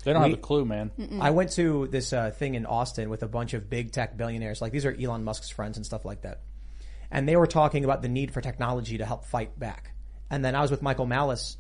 [0.05, 0.91] They don't We- have a clue, man.
[1.19, 4.61] I went to this uh, thing in Austin with a bunch of big tech billionaires.
[4.61, 6.39] Like these are Elon Musk's friends and stuff like that.
[7.11, 9.91] And they were talking about the need for technology to help fight back.
[10.29, 11.57] And then I was with Michael Malice,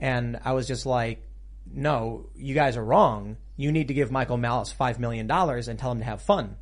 [0.00, 1.22] and I was just like,
[1.70, 3.36] "No, you guys are wrong.
[3.56, 6.56] You need to give Michael Malice five million dollars and tell him to have fun.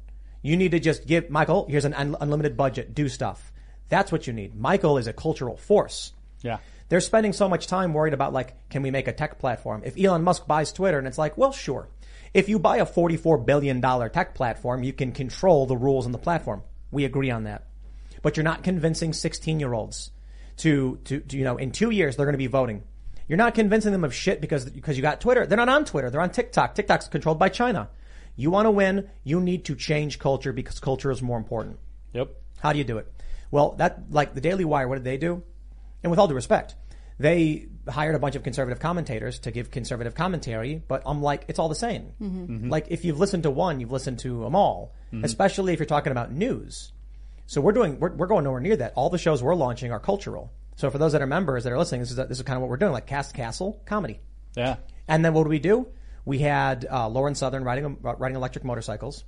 [0.45, 3.51] You need to just give Michael here's an un- unlimited budget, do stuff.
[3.89, 4.55] That's what you need.
[4.55, 6.59] Michael is a cultural force." Yeah.
[6.89, 9.83] They're spending so much time worried about like, can we make a tech platform?
[9.85, 11.89] If Elon Musk buys Twitter and it's like, well, sure.
[12.35, 13.81] If you buy a $44 billion
[14.11, 16.63] tech platform, you can control the rules on the platform.
[16.91, 17.67] We agree on that.
[18.23, 20.11] But you're not convincing 16 year olds
[20.59, 22.83] to, to, to, you know, in two years, they're going to be voting.
[23.29, 25.47] You're not convincing them of shit because, because you got Twitter.
[25.47, 26.11] They're not on Twitter.
[26.11, 26.75] They're on TikTok.
[26.75, 27.89] TikTok's controlled by China.
[28.37, 29.09] You want to win.
[29.23, 31.79] You need to change culture because culture is more important.
[32.13, 32.31] Yep.
[32.59, 33.07] How do you do it?
[33.51, 34.89] Well, that like the Daily Wire.
[34.89, 35.43] What did they do?
[36.03, 36.75] And with all due respect,
[37.19, 41.59] they hired a bunch of conservative commentators to give conservative commentary, but I'm like, it's
[41.59, 42.13] all the same.
[42.21, 42.71] Mhm.
[42.71, 45.25] Like if you've listened to one, you've listened to them all, Mhm.
[45.25, 46.93] especially if you're talking about news.
[47.47, 48.95] So we're doing, we're, we're going nowhere near that.
[48.97, 50.51] All the shows we're launching are cultural.
[50.77, 52.63] So for those that are members that are listening, this is, this is kind of
[52.63, 54.21] what we're doing, like Cast Castle comedy.
[54.57, 54.77] Yeah.
[55.07, 55.87] And then what do we do?
[56.25, 59.25] We had uh, Lauren Southern riding uh, riding electric motorcycles.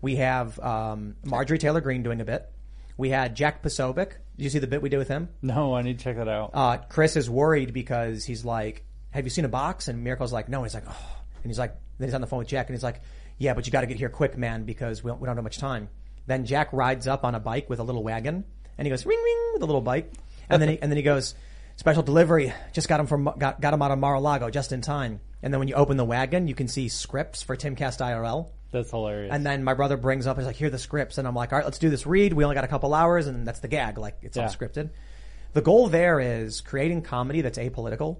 [0.00, 2.50] We have um, Marjorie Taylor Greene doing a bit.
[2.96, 4.14] We had Jack Posobiec.
[4.36, 5.28] Did you see the bit we did with him?
[5.40, 6.50] No, I need to check that out.
[6.52, 10.48] Uh, Chris is worried because he's like, "Have you seen a box?" And Miracle's like,
[10.48, 12.76] "No." He's like, "Oh," and he's like, then he's on the phone with Jack, and
[12.76, 13.00] he's like,
[13.38, 15.44] "Yeah, but you got to get here quick, man, because we don't, we don't have
[15.44, 15.88] much time."
[16.26, 18.44] Then Jack rides up on a bike with a little wagon,
[18.78, 20.12] and he goes ring ring with a little bike,
[20.48, 21.34] and then he, and then he goes,
[21.82, 25.18] "Special delivery, just got him from got, got him out of Mar-a-Lago just in time."
[25.42, 28.50] And then when you open the wagon, you can see scripts for Timcast IRL.
[28.70, 29.32] That's hilarious.
[29.34, 31.18] And then my brother brings up, he's like, here are the scripts.
[31.18, 32.32] And I'm like, all right, let's do this read.
[32.32, 33.98] We only got a couple hours and that's the gag.
[33.98, 34.90] Like it's all scripted.
[35.52, 38.18] The goal there is creating comedy that's apolitical,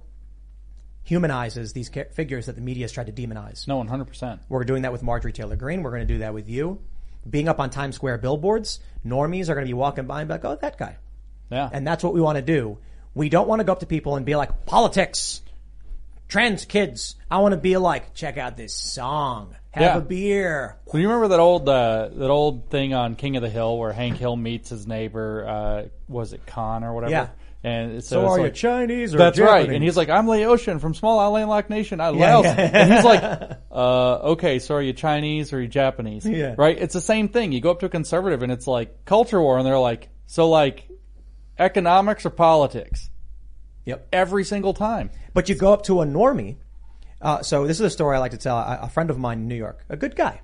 [1.05, 3.67] humanizes these ca- figures that the media has tried to demonize.
[3.69, 4.41] No, 100%.
[4.49, 5.83] We're doing that with Marjorie Taylor Greene.
[5.83, 6.81] We're going to do that with you.
[7.29, 10.35] Being up on Times Square billboards, normies are going to be walking by and be
[10.35, 10.97] like, oh, that guy.
[11.51, 11.71] Yeah.
[11.73, 12.79] And that's what we want to do.
[13.15, 15.43] We don't want to go up to people and be like, politics,
[16.29, 17.17] trans kids.
[17.31, 19.55] I want to be like, check out this song.
[19.73, 19.97] Have Yeah.
[19.99, 20.77] a beer.
[20.93, 23.93] Do you remember that old uh, that old thing on King of the Hill where
[23.93, 25.47] Hank Hill meets his neighbor?
[25.49, 27.11] Uh, was it Kahn or whatever?
[27.13, 27.29] Yeah.
[27.65, 29.71] And it So says, are you Chinese or That's right.
[29.71, 32.01] And he's like, I'm Laotian from small island lock nation.
[32.01, 32.45] I Yeah, Laos.
[32.47, 32.71] yeah.
[32.73, 33.23] And he's like,
[33.71, 36.27] uh, okay, so are you Chinese or are you Japanese?
[36.27, 36.57] Yeah.
[36.59, 36.77] Right?
[36.77, 37.53] It's the same thing.
[37.53, 40.49] You go up to a conservative and it's like culture war and they're like, so
[40.51, 40.89] like
[41.59, 43.11] economics or politics?
[43.85, 44.09] Yep.
[44.13, 45.11] Every single time.
[45.35, 46.57] But you go up to a normie.
[47.21, 48.57] Uh, so this is a story I like to tell.
[48.57, 50.41] A, a friend of mine in New York, a good guy.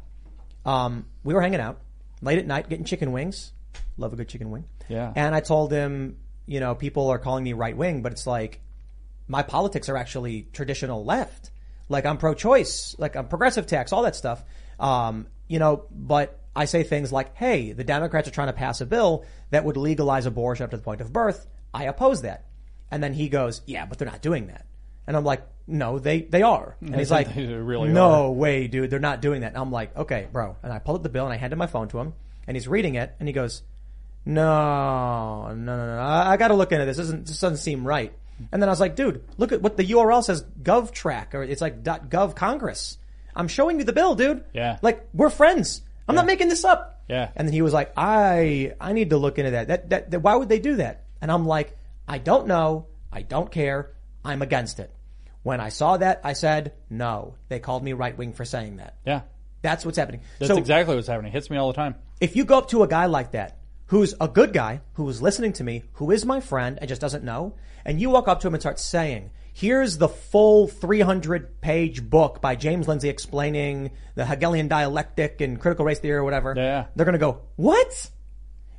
[0.64, 1.80] Um, we were hanging out
[2.20, 3.52] late at night, getting chicken wings.
[3.96, 4.64] Love a good chicken wing.
[4.88, 5.12] Yeah.
[5.14, 8.60] And I told him, you know, people are calling me right wing, but it's like
[9.26, 11.50] my politics are actually traditional left.
[11.88, 14.42] Like I'm pro-choice, like I'm progressive tax, all that stuff.
[14.78, 18.80] Um, you know, but I say things like, "Hey, the Democrats are trying to pass
[18.80, 21.46] a bill that would legalize abortion up to the point of birth.
[21.72, 22.44] I oppose that."
[22.90, 24.66] And then he goes, "Yeah, but they're not doing that."
[25.06, 28.98] And I'm like, "No, they they are." And he's like, really "No way, dude, they're
[28.98, 31.32] not doing that." And I'm like, "Okay, bro." And I pulled up the bill and
[31.32, 32.14] I handed my phone to him,
[32.46, 33.62] and he's reading it, and he goes,
[34.24, 36.00] "No, no, no, no.
[36.00, 36.96] I, I got to look into this.
[36.96, 38.12] This doesn't this doesn't seem right."
[38.52, 40.44] And then I was like, "Dude, look at what the URL says.
[40.62, 42.98] GovTrack, or it's like .gov Congress.
[43.34, 44.44] I'm showing you the bill, dude.
[44.52, 44.78] Yeah.
[44.82, 45.82] Like we're friends.
[46.08, 47.30] I'm not making this up." Yeah.
[47.36, 49.68] And then he was like, "I I need to look into that.
[49.68, 52.86] That that, that why would they do that?" And I'm like, "I don't know.
[53.12, 53.92] I don't care.
[54.24, 54.92] I'm against it."
[55.42, 58.96] When I saw that, I said, "No." They called me right wing for saying that.
[59.06, 59.22] Yeah.
[59.62, 60.20] That's what's happening.
[60.38, 61.30] That's so exactly what's happening.
[61.30, 61.94] It hits me all the time.
[62.20, 65.22] if you go up to a guy like that, who's a good guy, who is
[65.22, 68.40] listening to me, who is my friend and just doesn't know, and you walk up
[68.40, 73.90] to him and start saying, here's the full 300 page book by James Lindsay explaining
[74.14, 76.54] the Hegelian dialectic and critical race theory or whatever.
[76.56, 76.86] Yeah.
[76.94, 78.10] They're gonna go, what?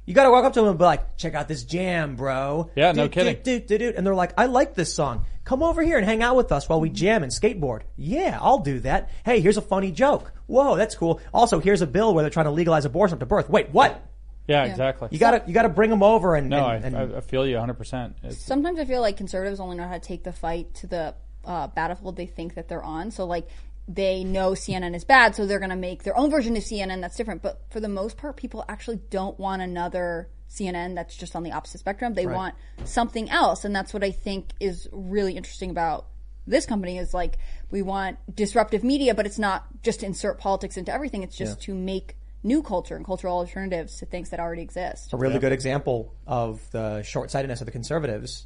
[0.05, 2.71] You gotta walk up to them and be like, check out this jam, bro.
[2.75, 3.41] Yeah, no kidding.
[3.43, 3.93] do, do, do.
[3.95, 5.25] And they're like, I like this song.
[5.43, 7.81] Come over here and hang out with us while we jam and skateboard.
[7.97, 9.09] Yeah, I'll do that.
[9.25, 10.31] Hey, here's a funny joke.
[10.47, 11.19] Whoa, that's cool.
[11.33, 13.49] Also, here's a bill where they're trying to legalize abortion up to birth.
[13.49, 14.08] Wait, what?
[14.49, 15.09] Yeah, exactly.
[15.11, 17.45] You gotta, you gotta bring them over and, no, and, I, and I, I feel
[17.45, 18.33] you 100%.
[18.33, 21.13] Sometimes I feel like conservatives only know how to take the fight to the
[21.45, 23.11] uh, battlefield they think that they're on.
[23.11, 23.47] So like
[23.87, 27.01] they know CNN is bad, so they're going to make their own version of CNN
[27.01, 27.41] that's different.
[27.41, 31.51] But for the most part, people actually don't want another CNN that's just on the
[31.51, 32.13] opposite spectrum.
[32.13, 32.35] They Right.
[32.35, 36.07] want something else, and that's what I think is really interesting about
[36.47, 37.37] this company is like
[37.69, 41.21] we want disruptive media, but it's not just to insert politics into everything.
[41.23, 41.65] It's just Yeah.
[41.65, 45.11] to make new culture and cultural alternatives to things that already exist.
[45.13, 48.45] A really good example of the short-sightedness of the conservatives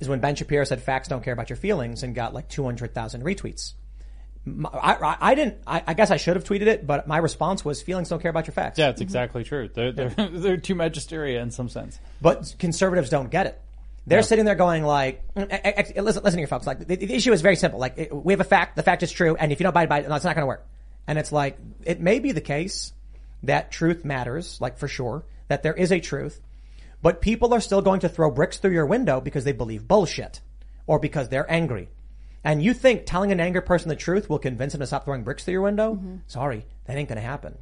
[0.00, 3.22] is when Ben Shapiro said facts don't care about your feelings and got like 200,000
[3.22, 3.74] retweets.
[4.72, 7.64] I, I, I didn't, I, I guess I should have tweeted it, but my response
[7.64, 8.78] was feelings don't care about your facts.
[8.78, 9.68] yeah, it's exactly true.
[9.72, 11.98] They're, they're, they're too magisteria in some sense.
[12.22, 13.60] But conservatives don't get it.
[14.06, 14.22] They're Yeah.
[14.22, 17.12] sitting there going like, "Mm, eh, eh, eh, listen, listen here folks, like the, the
[17.12, 17.80] issue is very simple.
[17.80, 19.98] Like we have a fact, the fact is true, and if you don't abide by
[20.00, 20.64] it, no, it's not going to work.
[21.06, 22.92] And it's like, it may be the case
[23.42, 26.40] that truth matters, like for sure, that there is a truth,
[27.02, 30.40] but people are still going to throw bricks through your window because they believe bullshit
[30.86, 31.88] or because they're angry.
[32.42, 35.24] And you think telling an angry person the truth will convince them to stop throwing
[35.24, 35.94] bricks through your window?
[36.26, 37.58] Sorry, that ain't going to happen.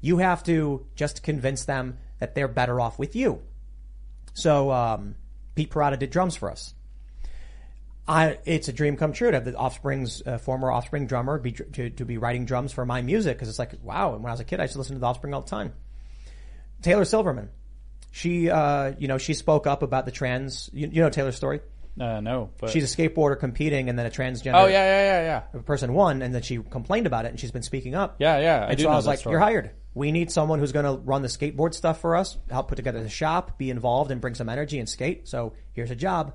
[0.00, 3.42] You have to just convince them that they're better off with you.
[4.34, 5.14] So um,
[5.54, 6.74] Pete Parada did drums for us.
[8.08, 11.52] I, it's a dream come true to have the Offspring's uh, former Offspring drummer be,
[11.52, 14.14] to, to be writing drums for my music because it's like wow.
[14.14, 15.50] And when I was a kid, I used to listen to the Offspring all the
[15.50, 15.72] time.
[16.82, 17.48] Taylor Silverman,
[18.12, 20.70] she uh, you know she spoke up about the trans.
[20.72, 21.60] You, you know Taylor's story.
[21.98, 24.54] Uh, no, but She's a skateboarder competing, and then a transgender.
[24.54, 25.60] Oh yeah, yeah, yeah, yeah.
[25.62, 28.16] person won, and then she complained about it, and she's been speaking up.
[28.18, 29.32] Yeah, yeah, I And so I was like, story.
[29.32, 29.70] "You're hired.
[29.94, 33.02] We need someone who's going to run the skateboard stuff for us, help put together
[33.02, 35.26] the shop, be involved, and bring some energy and skate.
[35.26, 36.34] So here's a job."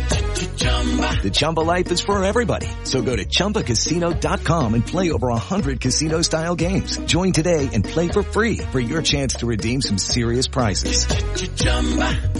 [1.01, 2.67] The Chumba life is for everybody.
[2.83, 6.97] So go to ChumbaCasino.com and play over 100 casino-style games.
[7.05, 11.05] Join today and play for free for your chance to redeem some serious prizes.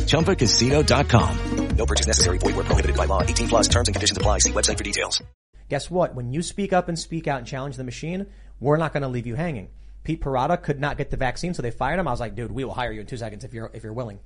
[0.06, 1.76] ChumbaCasino.com.
[1.76, 2.38] No purchase necessary.
[2.38, 3.24] Void where prohibited by law.
[3.24, 4.40] 18 plus terms and conditions apply.
[4.40, 5.24] See website for details.
[5.70, 6.14] Guess what?
[6.16, 8.28] When you speak up and speak out and challenge the machine,
[8.60, 9.70] we're not going to leave you hanging.
[10.04, 12.08] Pete Parada could not get the vaccine, so they fired him.
[12.08, 13.94] I was like, dude, we will hire you in two seconds if you're if you're
[13.94, 14.20] willing.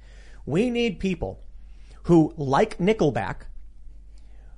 [0.45, 1.39] We need people
[2.03, 3.43] who like Nickelback,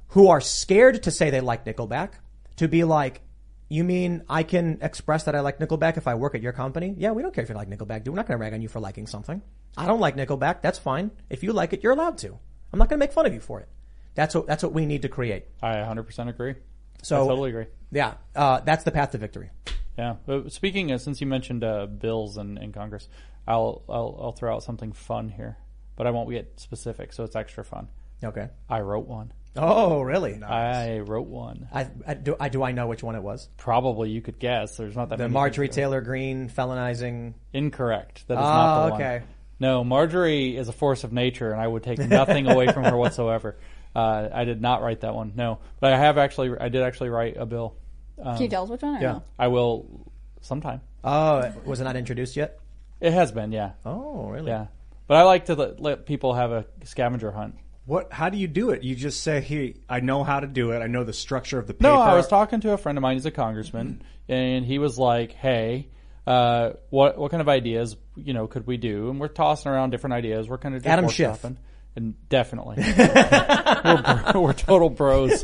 [0.09, 2.11] who are scared to say they like Nickelback,
[2.57, 3.21] to be like,
[3.69, 6.95] you mean I can express that I like Nickelback if I work at your company?
[6.97, 8.13] Yeah, we don't care if you like Nickelback, dude.
[8.13, 9.41] We're not going to rag on you for liking something.
[9.75, 10.61] I don't like Nickelback.
[10.61, 11.11] That's fine.
[11.29, 12.39] If you like it, you're allowed to.
[12.71, 13.67] I'm not going to make fun of you for it.
[14.15, 15.45] That's what that's what we need to create.
[15.61, 16.55] I 100% agree.
[17.03, 17.65] So I totally agree.
[17.91, 19.51] Yeah, uh, that's the path to victory.
[19.97, 20.15] Yeah.
[20.25, 23.09] But speaking of, since you mentioned uh, bills in, in Congress,
[23.47, 25.57] I'll, I'll I'll throw out something fun here,
[25.95, 27.89] but I won't get specific, so it's extra fun.
[28.23, 28.49] Okay.
[28.69, 29.33] I wrote one.
[29.55, 30.41] Oh, really?
[30.43, 31.67] I wrote one.
[31.73, 32.35] I, I do.
[32.39, 32.61] I do.
[32.63, 33.49] I know which one it was.
[33.57, 34.77] Probably you could guess.
[34.77, 35.33] There's not that The many.
[35.33, 35.75] Marjorie things.
[35.75, 37.33] Taylor Greene felonizing.
[37.53, 38.27] Incorrect.
[38.27, 39.01] That is Oh, not the one.
[39.01, 39.23] okay.
[39.59, 42.95] No, Marjorie is a force of nature, and I would take nothing away from her
[42.97, 43.57] whatsoever.
[43.95, 45.31] Uh, I did not write that one.
[45.35, 46.51] No, but I have actually.
[46.59, 47.77] I did actually write a bill.
[48.21, 48.97] Um, Can you tell us which one?
[48.97, 49.11] Or yeah.
[49.13, 49.23] no?
[49.39, 50.81] I will sometime.
[51.03, 52.59] Oh, was it not introduced yet?
[53.01, 53.71] It has been, yeah.
[53.85, 54.51] Oh, really?
[54.51, 54.67] Yeah,
[55.07, 57.55] but I like to let, let people have a scavenger hunt.
[57.87, 58.11] What?
[58.11, 58.83] How do you do it?
[58.83, 60.79] You just say, "Hey, I know how to do it.
[60.79, 63.01] I know the structure of the paper." No, I was talking to a friend of
[63.01, 63.15] mine.
[63.15, 65.87] He's a congressman, and he was like, "Hey,
[66.27, 69.91] uh, what what kind of ideas you know could we do?" And we're tossing around
[69.91, 70.49] different ideas.
[70.49, 71.45] We're kind of Adam Schiff.
[71.45, 71.57] and,
[71.95, 75.43] and definitely we're, we're total bros.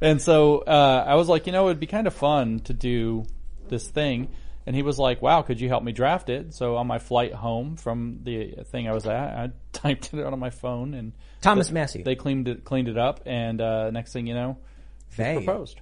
[0.00, 3.24] And so uh, I was like, you know, it'd be kind of fun to do
[3.68, 4.28] this thing.
[4.68, 7.32] And he was like, "Wow, could you help me draft it?" So on my flight
[7.32, 11.12] home from the thing I was at, I typed it out on my phone, and
[11.40, 12.02] Thomas they- Massie.
[12.02, 14.58] They cleaned it cleaned it up, and uh, next thing you know,
[15.16, 15.36] They.
[15.42, 15.80] proposed.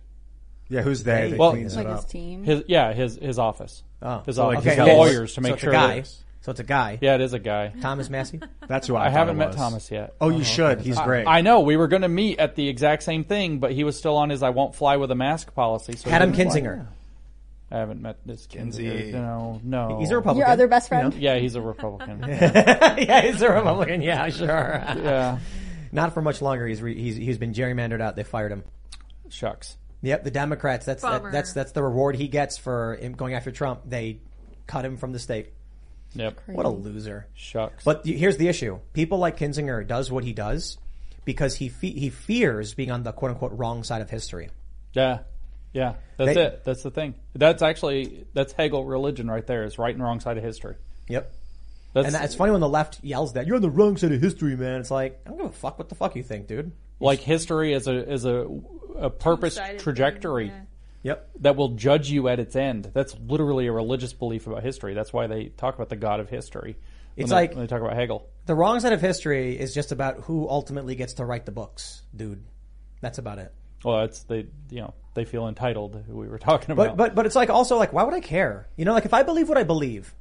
[0.69, 1.33] Yeah, who's they?
[1.33, 2.09] They well, cleans it Like his up.
[2.09, 2.45] team.
[2.45, 3.83] His yeah, his his office.
[4.03, 4.65] Oh, his So, office.
[4.65, 5.71] like, his his lawyers to so make it's sure.
[5.71, 6.01] a guy.
[6.01, 6.99] that- So it's a guy.
[7.01, 7.73] yeah, it is a guy.
[7.81, 8.39] Thomas Massie.
[8.69, 9.07] That's who I.
[9.07, 9.53] I haven't it met.
[9.53, 10.15] Thomas yet.
[10.21, 10.81] Oh, you should.
[10.81, 11.27] He's I- great.
[11.27, 11.61] I, know.
[11.61, 14.31] We were going to meet at the exact same thing, but he was still on
[14.31, 15.97] his "I won't fly with a mask" policy.
[15.97, 16.87] So Adam didn't fly.
[17.71, 17.77] Kinzinger.
[17.77, 18.85] I haven't met this Kinsey.
[18.85, 19.13] Kinzinger.
[19.13, 19.99] No, no.
[19.99, 20.39] He's a Republican.
[20.39, 21.15] Your other best friend?
[21.15, 22.21] Yeah, he's a Republican.
[22.29, 24.03] yeah, he's a Republican.
[24.03, 24.47] Yeah, sure.
[24.47, 25.39] yeah.
[25.93, 26.67] Not for much longer.
[26.67, 28.17] He's re, he's he's been gerrymandered out.
[28.17, 28.65] They fired him.
[29.29, 29.77] Shucks.
[30.03, 30.85] Yep, the Democrats.
[30.87, 33.83] That's that, that's that's the reward he gets for him going after Trump.
[33.87, 34.21] They
[34.67, 35.53] cut him from the state.
[36.15, 36.41] Yep.
[36.47, 37.27] What a loser.
[37.35, 37.85] Shucks.
[37.85, 40.79] But here's the issue: people like Kinzinger does what he does
[41.25, 44.51] because he fe- he fears being on the quote unquote wrong side of history.
[44.93, 45.21] Yeah.
[45.77, 45.95] Yeah.
[46.17, 46.65] That's They- it.
[46.65, 47.15] That's the thing.
[47.35, 49.65] That's actually that's Hegel religion right there.
[49.65, 50.77] Is right and wrong side of history.
[51.09, 51.31] Yep.
[51.93, 54.21] That's and it's funny when the left yells that you're on the wrong side of
[54.21, 54.81] history, man.
[54.81, 56.73] It's like I don't give a fuck what the fuck you think, dude.
[56.99, 58.47] like history is a as a
[58.97, 60.61] a purpose Two-sided thing, trajectory yeah.
[61.03, 61.31] Yep.
[61.41, 62.91] that will judge you at its end.
[62.95, 64.95] That's literally a religious belief about history.
[64.95, 66.77] That's why they talk about the God of history.
[67.17, 68.27] when It's they- like- when they talk about Hegel.
[68.47, 72.03] The wrong side of history is just about who ultimately gets to write the books,
[72.15, 72.43] dude.
[73.03, 73.53] That's about it.
[73.87, 76.03] Well, it's they you know they feel entitled.
[76.09, 76.89] Who we were talking about.
[76.89, 78.67] But but but it's like also like why would I care?
[78.77, 80.13] You know, like if I believe what I believe,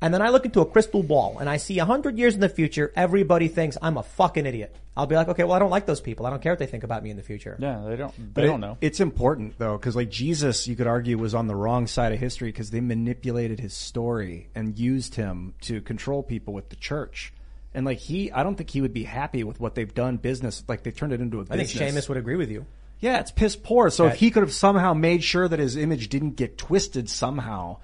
[0.00, 2.40] and then I look into a crystal ball and I see a hundred years in
[2.40, 4.74] the future, everybody thinks I'm a fucking idiot.
[4.96, 6.24] I'll be like, okay, well I don't like those people.
[6.26, 7.56] I don't care what they think about me in the future.
[7.58, 8.78] yeah, they don't they it- don't know.
[8.80, 12.18] It's important though, because like Jesus, you could argue was on the wrong side of
[12.18, 17.32] history because they manipulated his story and used him to control people with the church.
[17.74, 20.64] And like he, I don't think he would be happy with what they've done business.
[20.66, 21.94] Like they've turned it into a I think business.
[21.94, 22.66] Seamus would agree with you.
[23.00, 23.90] Yeah, it's piss poor.
[23.90, 27.08] So That- if he could have somehow made sure that his image didn't get twisted
[27.08, 27.78] somehow,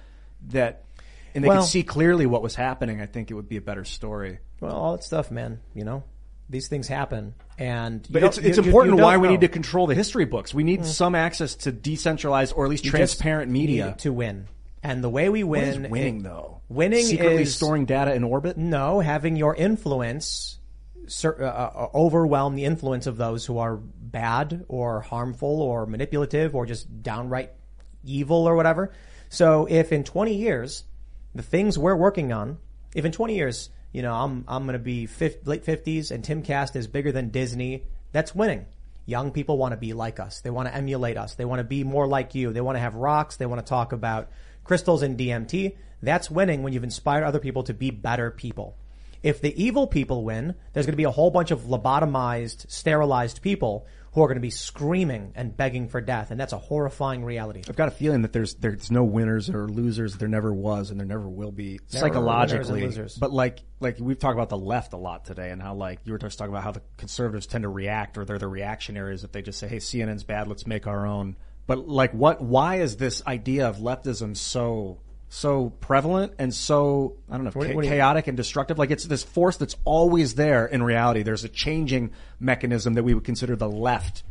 [0.48, 0.84] that
[1.34, 3.60] and they Well- could see clearly what was happening, I think it would be a
[3.62, 4.38] better story.
[4.60, 5.60] Well, all that stuff, man.
[5.74, 6.02] You know,
[6.48, 9.40] these things happen, and But it's, it's you- you- important you why don't we need
[9.42, 10.54] to control the history books.
[10.54, 10.84] We need Mm.
[10.86, 13.94] some access to decentralized or at least You transparent media.
[13.98, 14.46] to win.
[14.82, 16.60] And the way we win, winning, it- though?
[16.68, 18.56] Winning Secretly is storing data in orbit.
[18.56, 20.58] No, having your influence
[21.24, 26.66] uh, uh, overwhelm the influence of those who are bad or harmful or manipulative or
[26.66, 27.52] just downright
[28.04, 28.92] evil or whatever.
[29.28, 30.84] So if in 20 years
[31.34, 32.58] the things we're working on,
[32.94, 36.24] if in 20 years, you know, I'm I'm going to be fif- late 50s and
[36.24, 38.66] Timcast is bigger than Disney, that's winning.
[39.04, 40.40] Young people want to be like us.
[40.40, 41.34] They want to emulate us.
[41.34, 42.52] They want to be more like you.
[42.52, 43.36] They want to have rocks.
[43.36, 44.30] They want to talk about
[44.64, 45.76] crystals and DMT.
[46.02, 48.76] That's winning when you've inspired other people to be better people.
[49.26, 53.42] If the evil people win, there's going to be a whole bunch of lobotomized, sterilized
[53.42, 57.24] people who are going to be screaming and begging for death, and that's a horrifying
[57.24, 57.62] reality.
[57.68, 60.14] I've got a feeling that there's there's no winners or losers.
[60.14, 62.82] There never was, and there never will be Never psychologically.
[62.82, 63.16] losers.
[63.16, 66.12] But like like we've talked about the left a lot today, and how like you
[66.12, 69.32] were just talking about how the conservatives tend to react, or they're the reactionaries if
[69.32, 70.46] they just say, "Hey, CNN's bad.
[70.46, 71.34] Let's make our own."
[71.66, 72.40] But like, what?
[72.40, 77.68] Why is this idea of leftism so so prevalent and so I don't know What
[77.68, 78.78] cha- what do you- chaotic and destructive?
[78.78, 80.66] Like it's this force that's always there.
[80.66, 84.22] In reality, there's a changing mechanism that we would consider the left.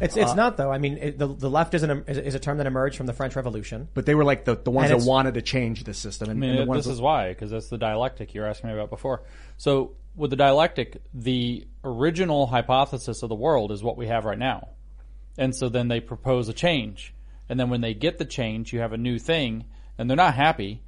[0.00, 0.70] It's it's Uh, not though.
[0.70, 3.06] I mean, it, the the left is, an, is, is a term that emerged from
[3.06, 3.88] the French Revolution.
[3.94, 6.28] But they were like the, the ones And that it's- wanted to change the system.
[6.28, 8.40] I And, mean, and the it- ones this is why, because that's the dialectic you
[8.42, 9.22] were asking me about before.
[9.56, 14.38] So, with the dialectic, the original hypothesis of the world is what we have right
[14.38, 14.68] now.
[15.38, 17.14] And so then they propose a change.
[17.48, 19.64] And then when they get the change, you have a new thing,
[19.98, 20.82] and they're not happy.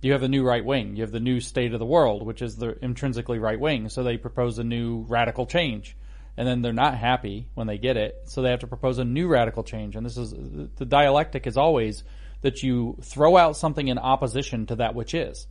[0.00, 0.96] You have the new right wing.
[0.96, 3.88] You have the new state of the world, which is the intrinsically right wing.
[3.88, 5.96] So they propose a new radical change.
[6.36, 8.22] And then they're not happy when they get it.
[8.26, 9.96] So they have to propose a new radical change.
[9.96, 10.32] And this is,
[10.76, 12.04] the dialectic is always
[12.42, 15.48] that you throw out something in opposition to that which is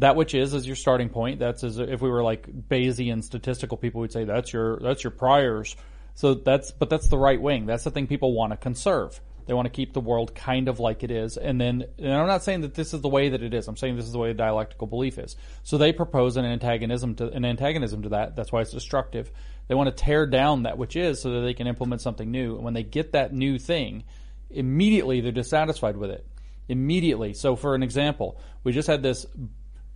[0.00, 1.38] that which is is your starting point.
[1.38, 5.10] That's as if we were like Bayesian statistical people we'd say that's your that's your
[5.10, 5.76] priors.
[6.14, 7.66] So that's but that's the right wing.
[7.66, 9.20] That's the thing people want to conserve.
[9.50, 11.36] They want to keep the world kind of like it is.
[11.36, 13.66] And then and I'm not saying that this is the way that it is.
[13.66, 15.34] I'm saying this is the way the dialectical belief is.
[15.64, 18.36] So they propose an antagonism to an antagonism to that.
[18.36, 19.32] That's why it's destructive.
[19.66, 22.54] They want to tear down that which is so that they can implement something new.
[22.54, 24.04] And when they get that new thing,
[24.50, 26.24] immediately they're dissatisfied with it.
[26.68, 27.34] Immediately.
[27.34, 29.26] So for an example, we just had this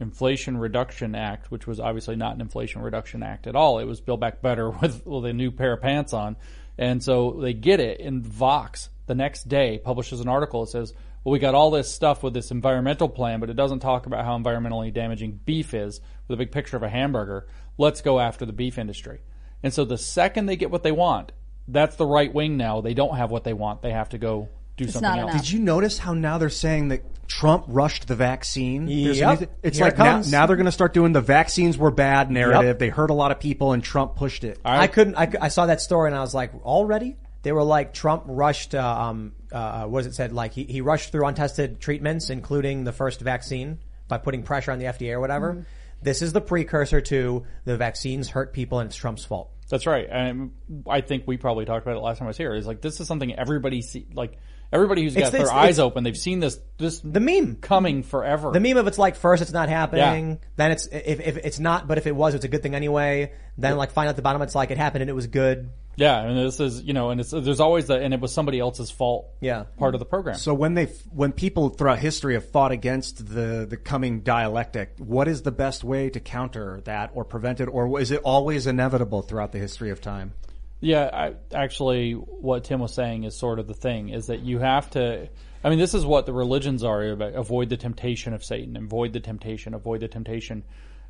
[0.01, 3.79] Inflation Reduction Act, which was obviously not an Inflation Reduction Act at all.
[3.79, 6.35] It was Build Back Better with, with a new pair of pants on.
[6.77, 10.93] And so they get it, and Vox the next day publishes an article that says,
[11.23, 14.25] well, we got all this stuff with this environmental plan, but it doesn't talk about
[14.25, 17.47] how environmentally damaging beef is with a big picture of a hamburger.
[17.79, 19.21] Let's go after the beef industry.
[19.63, 21.33] And so the second they get what they want,
[21.67, 22.83] that's the right wing now.
[22.83, 23.81] They don't have what they want.
[23.81, 25.33] They have to go do something else.
[25.33, 28.85] Did you notice how now they're saying that Trump rushed the vaccine?
[28.85, 29.41] There's Yep.
[29.41, 30.31] an- It's Here like it now, comes.
[30.31, 32.65] now they're going to start doing the vaccines were bad narrative.
[32.67, 32.79] Yep.
[32.81, 34.59] They hurt a lot of people and Trump pushed it.
[34.65, 35.15] I couldn't.
[35.17, 37.17] I, I saw that story and I was like, already?
[37.45, 38.75] They were like Trump rushed.
[38.75, 40.33] Uh, um, uh, what was it said?
[40.33, 43.79] Like he, he rushed through untested treatments, including the first vaccine,
[44.09, 45.55] by putting pressure on the FDA or whatever.
[45.55, 45.65] Mhm.
[46.03, 49.51] This is the precursor to the vaccines hurt people and it's Trump's fault.
[49.71, 50.07] That's right.
[50.11, 50.51] And
[50.89, 52.55] I think we probably talked about it last time I was here.
[52.55, 54.37] Is like this is something everybody see like
[54.73, 56.05] everybody who's got their it's- eyes it's- open.
[56.05, 58.51] They've seen this this the meme coming forever.
[58.53, 61.89] The meme of it's like first it's not happening, then it's if, if it's not,
[61.89, 63.33] but if it was, it's a good thing anyway.
[63.57, 65.71] Then like find out the bottom, it's like it happened and it was good.
[65.97, 68.59] Yeah, and this is you know, and it's there's always the and it was somebody
[68.59, 69.29] else's fault.
[69.41, 70.37] Yeah, part of the program.
[70.37, 75.29] So when they when people throughout history have fought against the the coming dialectic, what
[75.29, 79.23] is the best way to counter that or prevent it, or is it always inevitable
[79.23, 80.33] throughout the history of time?
[80.81, 84.59] Yeah, I, actually, what Tim was saying is sort of the thing is that you
[84.59, 85.29] have to.
[85.63, 89.13] I mean, this is what the religions are about: avoid the temptation of Satan, avoid
[89.13, 90.65] the temptation, avoid the temptation.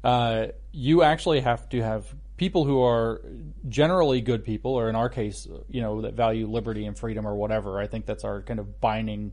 [0.04, 3.20] Uh, you actually have to have people who are
[3.68, 7.34] generally good people, or in our case, you know, that value liberty and freedom or
[7.34, 7.80] whatever.
[7.80, 9.32] I think that's our kind of binding,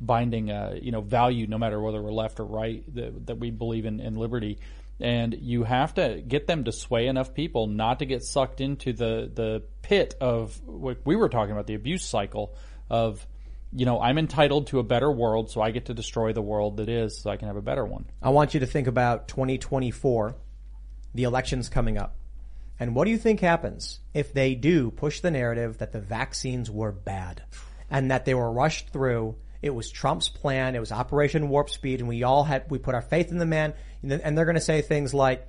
[0.00, 3.50] binding, uh, you know, value, no matter whether we're left or right, that, that we
[3.50, 4.58] believe in, in liberty
[5.00, 8.92] and you have to get them to sway enough people not to get sucked into
[8.92, 12.54] the the pit of what we were talking about the abuse cycle
[12.90, 13.26] of
[13.72, 16.76] you know I'm entitled to a better world so I get to destroy the world
[16.76, 18.04] that is so I can have a better one.
[18.22, 20.36] I want you to think about 2024,
[21.14, 22.16] the elections coming up.
[22.80, 26.70] And what do you think happens if they do push the narrative that the vaccines
[26.70, 27.42] were bad
[27.90, 29.36] and that they were rushed through?
[29.60, 30.74] It was Trump's plan.
[30.74, 33.44] It was Operation Warp Speed and we all had, we put our faith in the
[33.44, 35.46] man and they're going to say things like,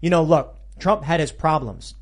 [0.00, 1.94] you know, look, Trump had his problems.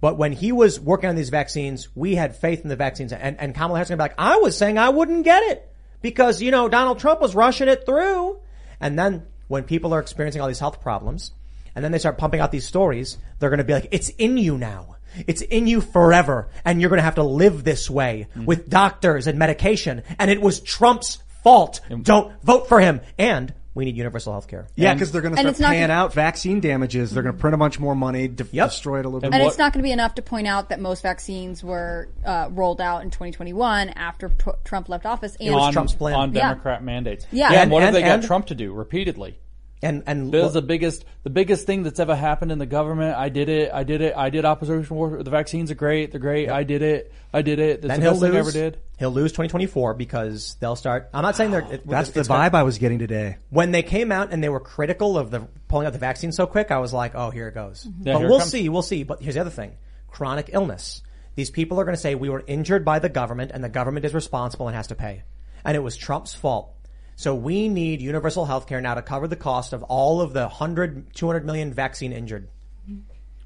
[0.00, 3.12] But when he was working on these vaccines, we had faith in the vaccines.
[3.12, 5.44] And, and Kamala Harris is going to be like, I was saying I wouldn't get
[5.44, 5.72] it
[6.02, 8.40] because, you know, Donald Trump was rushing it through.
[8.80, 11.30] And then when people are experiencing all these health problems
[11.76, 14.36] and then they start pumping out these stories, they're going to be like, it's in
[14.38, 14.96] you now.
[15.28, 18.44] It's in you forever, and you're going to have to live this way Mm-hmm.
[18.46, 20.02] with doctors and medication.
[20.18, 21.80] And it was Trump's fault.
[22.02, 23.00] Don't vote for him.
[23.18, 24.66] And we need universal health care.
[24.74, 27.10] Yeah, because they're going to start it's not paying gonna- out vaccine damages.
[27.12, 29.32] They're going to print a bunch more money, de- destroy it a little bit.
[29.34, 32.48] And it's not going to be enough to point out that most vaccines were uh,
[32.50, 35.36] rolled out in 2021 after Tr- Trump left office.
[35.40, 36.14] And on, Trump's plan.
[36.14, 36.48] on Yeah.
[36.48, 37.26] Democrat mandates.
[37.30, 37.48] Yeah.
[37.48, 39.38] and, And- what have and- they got Trump to do repeatedly?
[39.82, 43.14] And and is the biggest the biggest thing that's ever happened in the government.
[43.16, 43.70] I did it.
[43.74, 44.16] I did it.
[44.16, 45.22] I did opposition war.
[45.22, 46.12] The vaccines are great.
[46.12, 46.48] They're great.
[46.48, 47.12] I did it.
[47.32, 47.82] I did it.
[47.82, 48.56] That's then the he'll best thing I lose.
[48.56, 48.80] ever did.
[48.98, 51.10] He'll lose 2024 because they'll start.
[51.12, 51.62] I'm not saying they're.
[51.64, 53.36] Oh, it- That's the it's gonna- vibe I was getting today.
[53.50, 56.46] when they came out and they were critical of the pulling out the vaccine so
[56.46, 57.84] quick, I was like, oh, here it goes.
[57.84, 58.08] Mm-hmm.
[58.08, 59.02] Yeah, but we'll see, we'll see.
[59.02, 59.72] But here's the other thing:
[60.08, 61.02] chronic illness.
[61.34, 64.06] These people are going to say we were injured by the government, and the government
[64.06, 65.22] is responsible and has to pay,
[65.66, 66.72] and it was Trump's fault.
[67.16, 70.42] So we need universal health care now to cover the cost of all of the
[70.42, 72.48] 100, 200 million vaccine injured.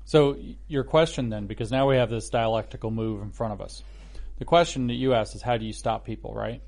[0.04, 3.84] So your question then, because now we have this dialectical move in front of us.
[4.40, 6.62] The question that you asked is how do you stop people, right?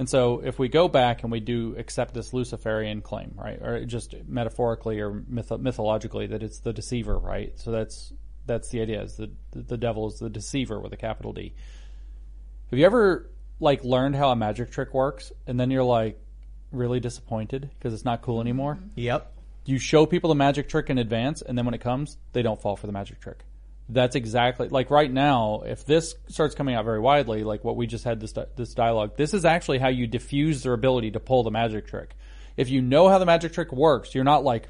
[0.00, 3.84] And so if we go back and we do accept this Luciferian claim, right, or
[3.84, 7.52] just metaphorically or myth- mythologically that it's the deceiver, right?
[7.60, 8.12] So that's
[8.46, 11.54] that's the idea is the the devil is the deceiver with a capital D.
[12.70, 13.30] Have you ever
[13.60, 16.20] like learned how a magic trick works and then you're like
[16.72, 18.74] really disappointed because it's not cool anymore?
[18.74, 19.00] Mm-hmm.
[19.00, 19.32] Yep.
[19.64, 22.60] You show people the magic trick in advance and then when it comes, they don't
[22.60, 23.44] fall for the magic trick.
[23.90, 25.62] That's exactly like right now.
[25.64, 29.16] If this starts coming out very widely, like what we just had this this dialogue,
[29.16, 32.14] this is actually how you diffuse their ability to pull the magic trick.
[32.56, 34.68] If you know how the magic trick works, you're not like,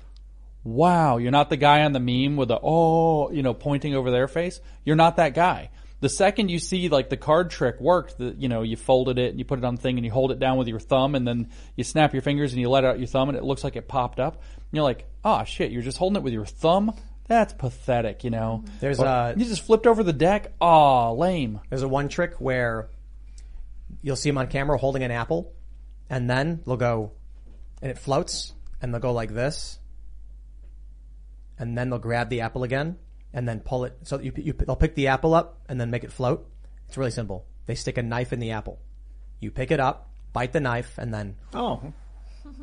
[0.63, 4.13] wow, you're not the guy on the meme with the oh, you know, pointing over
[4.13, 4.61] their face.
[4.85, 5.71] You're not that guy.
[6.01, 9.31] The second you see like the card trick worked, the, you know, you folded it
[9.31, 11.15] and you put it on the thing and you hold it down with your thumb
[11.17, 13.65] and then you snap your fingers and you let out your thumb and it looks
[13.65, 14.35] like it popped up.
[14.35, 16.95] And you're like, oh shit, you're just holding it with your thumb.
[17.27, 18.65] That's pathetic, you know.
[18.81, 20.53] There's Or, a- you just flipped over the deck.
[20.61, 21.61] Aw, lame.
[21.69, 22.89] There's a one trick where
[24.01, 25.53] you'll see him on camera holding an apple,
[26.09, 27.13] and then they'll go,
[27.83, 29.79] and it floats, and they'll go like this,
[31.59, 32.97] and then they'll grab the apple again,
[33.33, 33.97] and then pull it.
[34.05, 36.49] So you, you they'll pick the apple up and then make it float.
[36.87, 37.47] It's really simple.
[37.67, 38.79] They stick a knife in the apple.
[39.41, 41.93] You pick it up, bite the knife, and then oh,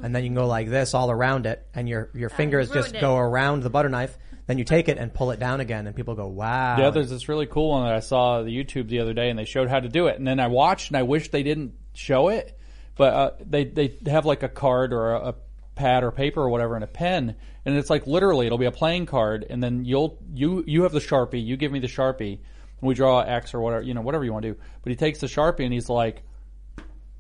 [0.01, 2.95] and then you can go like this all around it, and your your fingers just
[2.95, 3.01] it.
[3.01, 4.17] go around the butter knife.
[4.47, 7.09] Then you take it and pull it down again, and people go, "Wow!" Yeah, there's
[7.09, 9.45] this really cool one that I saw on the YouTube the other day, and they
[9.45, 10.17] showed how to do it.
[10.17, 12.57] And then I watched, and I wish they didn't show it,
[12.95, 15.35] but uh, they they have like a card or a, a
[15.75, 18.71] pad or paper or whatever and a pen, and it's like literally it'll be a
[18.71, 22.39] playing card, and then you'll you you have the sharpie, you give me the sharpie,
[22.79, 24.59] and we draw X or whatever you know whatever you want to do.
[24.81, 26.23] But he takes the sharpie and he's like,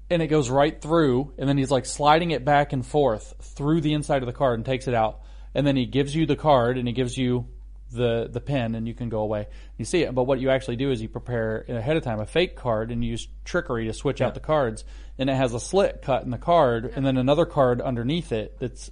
[0.09, 3.81] and it goes right through, and then he's like sliding it back and forth through
[3.81, 5.21] the inside of the card and takes it out,
[5.53, 7.47] and then he gives you the card and he gives you
[7.91, 9.47] the the pen, and you can go away.
[9.77, 12.25] You see it, but what you actually do is you prepare ahead of time a
[12.25, 14.83] fake card and you use trickery to switch out the cards,
[15.17, 18.57] and it has a slit cut in the card, and then another card underneath it
[18.59, 18.89] that's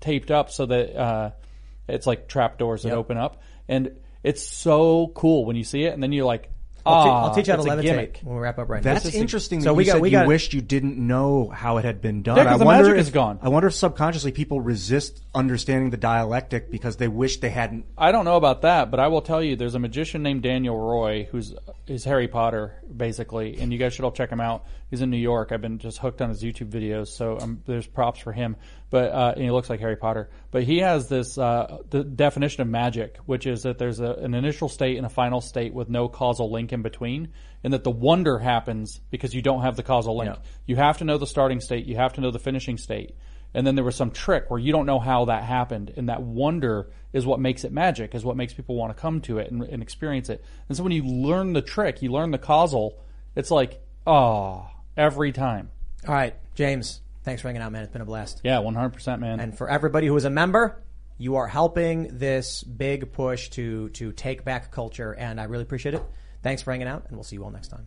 [0.00, 1.30] taped up so that uh,
[1.88, 2.98] it's like trap doors that Yep.
[2.98, 6.50] open up, and it's so cool when you see it, and then you're like.
[6.86, 8.58] I'll, te- "Ah, I'll teach you how to it's a levitate gimmick." when we wrap
[8.58, 8.96] up right That's now.
[8.98, 9.60] It's just a- interesting.
[9.60, 11.84] So that we you got said we you got wished you didn't know how it
[11.84, 12.36] had been done.
[12.36, 13.38] Yeah, 'cause I the wonder magic if, is gone.
[13.42, 17.84] I wonder if subconsciously people resist understanding the dialectic because they wish they hadn't.
[17.96, 20.78] I don't know about that, but I will tell you, there's a magician named Daniel
[20.78, 21.54] Roy who's
[21.86, 24.64] is Harry Potter basically, and you guys should all check him out.
[24.90, 25.52] He's in New York.
[25.52, 28.56] I've been just hooked on his YouTube videos, so um, there's props for him.
[28.90, 30.28] But uh, and he looks like Harry Potter.
[30.50, 34.34] But he has this uh, the definition of magic, which is that there's a, an
[34.34, 37.28] initial state and a final state with no causal link in between,
[37.62, 40.36] and that the wonder happens because you don't have the causal link.
[40.66, 41.86] You have to know the starting state.
[41.86, 43.14] You have to know the finishing state.
[43.52, 46.22] And then there was some trick where you don't know how that happened, and that
[46.22, 49.50] wonder is what makes it magic, is what makes people want to come to it
[49.50, 50.44] and, and experience it.
[50.68, 53.02] And so when you learn the trick, you learn the causal,
[53.34, 55.70] it's like, oh, every time.
[56.06, 57.00] All right, James.
[57.22, 57.82] Thanks for hanging out, man.
[57.82, 58.40] It's been a blast.
[58.44, 59.40] Yeah, one hundred percent, man.
[59.40, 60.82] And for everybody who is a member,
[61.18, 65.94] you are helping this big push to to take back culture, and I really appreciate
[65.94, 66.02] it.
[66.42, 67.86] Thanks for hanging out, and we'll see you all next time.